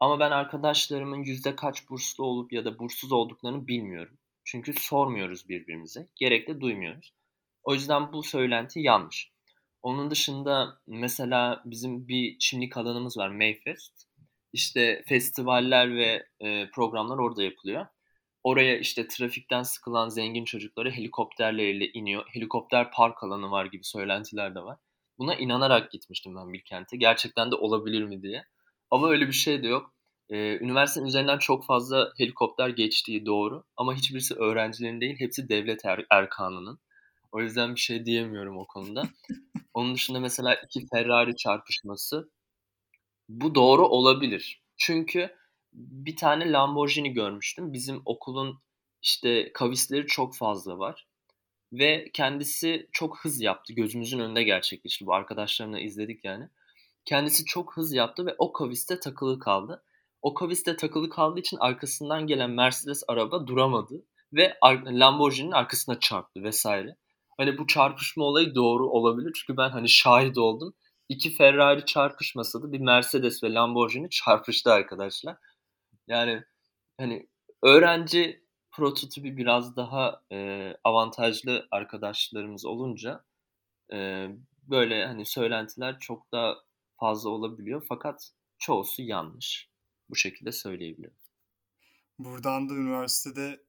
Ama 0.00 0.20
ben 0.20 0.30
arkadaşlarımın 0.30 1.22
yüzde 1.22 1.56
kaç 1.56 1.90
burslu 1.90 2.24
olup 2.24 2.52
ya 2.52 2.64
da 2.64 2.78
burssuz 2.78 3.12
olduklarını 3.12 3.66
bilmiyorum. 3.66 4.18
Çünkü 4.44 4.72
sormuyoruz 4.72 5.48
birbirimize. 5.48 6.08
Gerek 6.16 6.48
de 6.48 6.60
duymuyoruz. 6.60 7.14
O 7.62 7.74
yüzden 7.74 8.12
bu 8.12 8.22
söylenti 8.22 8.80
yanlış. 8.80 9.32
Onun 9.82 10.10
dışında 10.10 10.80
mesela 10.86 11.62
bizim 11.64 12.08
bir 12.08 12.38
çimlik 12.38 12.76
alanımız 12.76 13.16
var 13.16 13.28
Mayfest. 13.28 14.04
İşte 14.52 15.02
festivaller 15.08 15.96
ve 15.96 16.26
e, 16.40 16.70
programlar 16.70 17.18
orada 17.18 17.42
yapılıyor. 17.42 17.86
Oraya 18.42 18.78
işte 18.78 19.08
trafikten 19.08 19.62
sıkılan 19.62 20.08
zengin 20.08 20.44
çocukları 20.44 20.90
helikopterleriyle 20.90 21.88
iniyor. 21.92 22.24
Helikopter 22.32 22.90
park 22.90 23.22
alanı 23.24 23.50
var 23.50 23.66
gibi 23.66 23.84
söylentiler 23.84 24.54
de 24.54 24.60
var. 24.60 24.78
Buna 25.18 25.34
inanarak 25.34 25.90
gitmiştim 25.90 26.36
ben 26.36 26.52
Bilkent'e. 26.52 26.96
Gerçekten 26.96 27.50
de 27.50 27.54
olabilir 27.54 28.02
mi 28.02 28.22
diye. 28.22 28.44
Ama 28.94 29.08
öyle 29.10 29.26
bir 29.26 29.32
şey 29.32 29.62
de 29.62 29.66
yok. 29.68 29.94
Ee, 30.30 30.58
üniversitenin 30.58 31.06
üzerinden 31.06 31.38
çok 31.38 31.66
fazla 31.66 32.12
helikopter 32.18 32.68
geçtiği 32.68 33.26
doğru. 33.26 33.64
Ama 33.76 33.94
hiçbirisi 33.94 34.34
öğrencilerin 34.34 35.00
değil, 35.00 35.16
hepsi 35.18 35.48
devlet 35.48 35.84
er- 35.84 36.06
erkanının. 36.10 36.78
O 37.32 37.40
yüzden 37.40 37.74
bir 37.74 37.80
şey 37.80 38.06
diyemiyorum 38.06 38.58
o 38.58 38.66
konuda. 38.66 39.02
Onun 39.74 39.94
dışında 39.94 40.20
mesela 40.20 40.54
iki 40.54 40.86
Ferrari 40.86 41.36
çarpışması 41.36 42.30
bu 43.28 43.54
doğru 43.54 43.86
olabilir. 43.86 44.62
Çünkü 44.76 45.36
bir 45.72 46.16
tane 46.16 46.52
Lamborghini 46.52 47.12
görmüştüm. 47.12 47.72
Bizim 47.72 48.02
okulun 48.04 48.60
işte 49.02 49.52
kavisleri 49.52 50.06
çok 50.06 50.36
fazla 50.36 50.78
var. 50.78 51.06
Ve 51.72 52.10
kendisi 52.12 52.88
çok 52.92 53.24
hız 53.24 53.40
yaptı. 53.40 53.72
Gözümüzün 53.72 54.18
önünde 54.18 54.42
gerçekleşti. 54.42 55.06
Bu 55.06 55.14
arkadaşlarımla 55.14 55.80
izledik 55.80 56.24
yani. 56.24 56.48
Kendisi 57.04 57.44
çok 57.44 57.76
hız 57.76 57.92
yaptı 57.92 58.26
ve 58.26 58.34
o 58.38 58.52
kaviste 58.52 59.00
takılı 59.00 59.38
kaldı. 59.38 59.84
O 60.22 60.34
kaviste 60.34 60.76
takılı 60.76 61.10
kaldığı 61.10 61.40
için 61.40 61.56
arkasından 61.60 62.26
gelen 62.26 62.50
Mercedes 62.50 63.02
araba 63.08 63.46
duramadı 63.46 64.04
ve 64.32 64.58
Lamborghini'nin 64.86 65.52
arkasına 65.52 66.00
çarptı 66.00 66.42
vesaire. 66.42 66.96
Hani 67.36 67.58
bu 67.58 67.66
çarpışma 67.66 68.24
olayı 68.24 68.54
doğru 68.54 68.88
olabilir 68.88 69.32
çünkü 69.34 69.56
ben 69.56 69.70
hani 69.70 69.88
şahit 69.88 70.38
oldum. 70.38 70.74
İki 71.08 71.34
Ferrari 71.34 71.84
çarpışmasa 71.84 72.62
da 72.62 72.72
bir 72.72 72.80
Mercedes 72.80 73.42
ve 73.42 73.54
Lamborghini 73.54 74.10
çarpıştı 74.10 74.72
arkadaşlar. 74.72 75.36
Yani 76.06 76.42
hani 76.98 77.28
öğrenci 77.62 78.44
prototipi 78.72 79.36
biraz 79.36 79.76
daha 79.76 80.22
e, 80.32 80.70
avantajlı 80.84 81.68
arkadaşlarımız 81.70 82.66
olunca 82.66 83.24
e, 83.92 84.28
böyle 84.62 85.06
hani 85.06 85.26
söylentiler 85.26 85.98
çok 85.98 86.32
daha 86.32 86.54
fazla 87.00 87.30
olabiliyor 87.30 87.86
fakat 87.88 88.30
çoğusu 88.58 89.02
yanlış. 89.02 89.68
Bu 90.10 90.16
şekilde 90.16 90.52
söyleyebilirim. 90.52 91.16
Buradan 92.18 92.68
da 92.68 92.74
üniversitede 92.74 93.60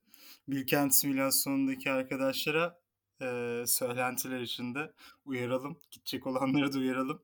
Bilkent 0.47 0.95
simülasyonundaki 0.95 1.91
arkadaşlara 1.91 2.79
e, 3.21 3.63
söylentiler 3.67 4.41
içinde 4.41 4.93
uyaralım. 5.25 5.79
Gidecek 5.91 6.27
olanları 6.27 6.73
da 6.73 6.77
uyaralım. 6.77 7.21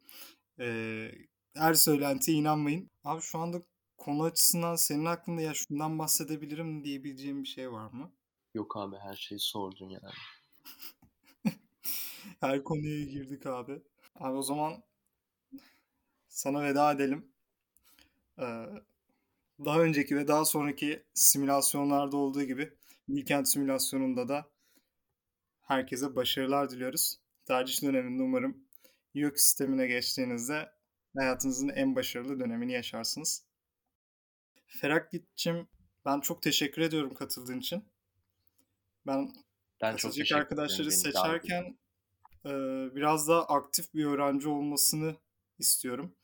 E, 0.60 1.08
her 1.56 1.74
söylentiye 1.74 2.38
inanmayın. 2.38 2.90
Abi 3.04 3.22
şu 3.22 3.40
anda 3.40 3.62
konu 3.98 4.24
açısından 4.24 4.76
senin 4.76 5.06
aklında 5.06 5.42
ya 5.42 5.54
şundan 5.54 6.00
bahsedebilirim 6.00 6.84
diyebileceğim 6.84 7.44
bir 7.44 7.48
şey 7.48 7.72
var 7.72 7.92
mı? 7.92 8.12
Yok 8.54 8.78
abi 8.78 8.96
her 8.96 9.16
şeyi 9.16 9.40
sordun 9.40 9.90
yani. 9.90 10.14
her 12.40 12.64
konuya 12.64 13.06
girdik 13.06 13.46
abi. 13.46 13.82
Abi 14.16 14.38
o 14.38 14.42
zaman 14.42 14.84
sana 16.32 16.64
veda 16.64 16.92
edelim. 16.92 17.32
Ee, 18.40 18.66
daha 19.66 19.82
önceki 19.82 20.16
ve 20.18 20.28
daha 20.28 20.46
sonraki 20.46 21.04
simülasyonlarda 21.14 22.18
olduğu 22.18 22.44
gibi 22.44 22.74
Bilkent 23.10 23.50
simülasyonunda 23.50 24.30
da 24.30 24.50
herkese 25.62 26.16
başarılar 26.16 26.70
diliyoruz. 26.70 27.20
Tercih 27.46 27.82
döneminde 27.82 28.24
umarım 28.24 28.58
YÖK 29.14 29.40
sistemine 29.40 29.88
geçtiğinizde 29.88 30.72
hayatınızın 31.18 31.70
en 31.70 31.96
başarılı 31.96 32.40
dönemini 32.40 32.74
yaşarsınız. 32.74 33.46
Feraklit'cim 34.68 35.68
ben 36.06 36.20
çok 36.20 36.42
teşekkür 36.42 36.82
ediyorum 36.82 37.14
katıldığın 37.14 37.60
için. 37.60 37.86
Ben, 39.08 39.34
ben 39.82 39.96
çok 39.96 40.14
teşekkür 40.14 40.36
arkadaşları 40.36 40.92
seçerken 40.92 41.78
e, 42.46 42.50
biraz 42.96 43.28
daha 43.28 43.44
aktif 43.46 43.94
bir 43.94 44.06
öğrenci 44.06 44.50
olmasını 44.50 45.16
istiyorum. 45.60 46.16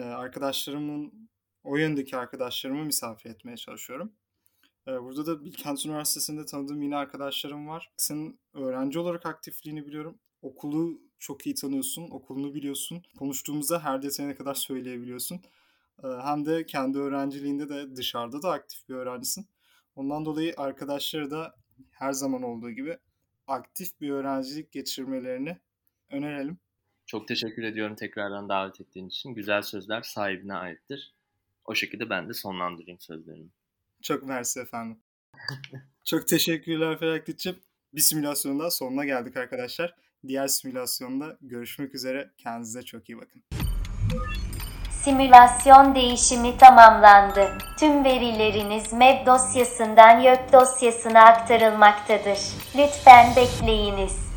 Arkadaşlarımın 0.00 1.28
o 1.64 1.76
yöndeki 1.76 2.16
arkadaşlarımı 2.16 2.84
misafir 2.84 3.30
etmeye 3.30 3.56
çalışıyorum. 3.56 4.12
Burada 4.86 5.26
da 5.26 5.44
Bilkent 5.44 5.86
Üniversitesi'nde 5.86 6.46
tanıdığım 6.46 6.82
yine 6.82 6.96
arkadaşlarım 6.96 7.68
var. 7.68 7.92
Senin 7.96 8.40
öğrenci 8.54 8.98
olarak 8.98 9.26
aktifliğini 9.26 9.86
biliyorum. 9.86 10.18
Okulu 10.42 11.00
çok 11.18 11.46
iyi 11.46 11.54
tanıyorsun, 11.54 12.10
okulunu 12.10 12.54
biliyorsun. 12.54 13.02
Konuştuğumuzda 13.18 13.84
her 13.84 14.02
detayına 14.02 14.36
kadar 14.36 14.54
söyleyebiliyorsun. 14.54 15.40
Hem 16.02 16.46
de 16.46 16.66
kendi 16.66 16.98
öğrenciliğinde 16.98 17.68
de 17.68 17.96
dışarıda 17.96 18.42
da 18.42 18.52
aktif 18.52 18.88
bir 18.88 18.94
öğrencisin. 18.94 19.46
Ondan 19.96 20.24
dolayı 20.24 20.54
arkadaşları 20.56 21.30
da 21.30 21.54
her 21.90 22.12
zaman 22.12 22.42
olduğu 22.42 22.70
gibi 22.70 22.98
aktif 23.46 24.00
bir 24.00 24.10
öğrencilik 24.10 24.72
geçirmelerini 24.72 25.58
önerelim. 26.10 26.58
Çok 27.12 27.28
teşekkür 27.28 27.62
ediyorum 27.62 27.96
tekrardan 27.96 28.48
davet 28.48 28.80
ettiğin 28.80 29.08
için. 29.08 29.34
Güzel 29.34 29.62
sözler 29.62 30.02
sahibine 30.02 30.54
aittir. 30.54 31.14
O 31.64 31.74
şekilde 31.74 32.10
ben 32.10 32.28
de 32.28 32.34
sonlandırayım 32.34 33.00
sözlerimi. 33.00 33.48
Çok 34.02 34.22
mersi 34.22 34.60
efendim. 34.60 34.98
Çok 36.04 36.28
teşekkürler 36.28 36.98
Feraklit'ciğim. 36.98 37.58
Bir 37.94 38.00
simülasyonun 38.00 38.58
daha 38.58 38.70
sonuna 38.70 39.04
geldik 39.04 39.36
arkadaşlar. 39.36 39.94
Diğer 40.26 40.46
simülasyonda 40.46 41.38
görüşmek 41.40 41.94
üzere. 41.94 42.30
Kendinize 42.38 42.82
çok 42.82 43.08
iyi 43.08 43.18
bakın. 43.18 43.42
Simülasyon 44.90 45.94
değişimi 45.94 46.58
tamamlandı. 46.58 47.58
Tüm 47.78 48.04
verileriniz 48.04 48.92
MEB 48.92 49.26
dosyasından 49.26 50.20
YÖK 50.20 50.52
dosyasına 50.52 51.20
aktarılmaktadır. 51.20 52.38
Lütfen 52.76 53.36
bekleyiniz. 53.36 54.31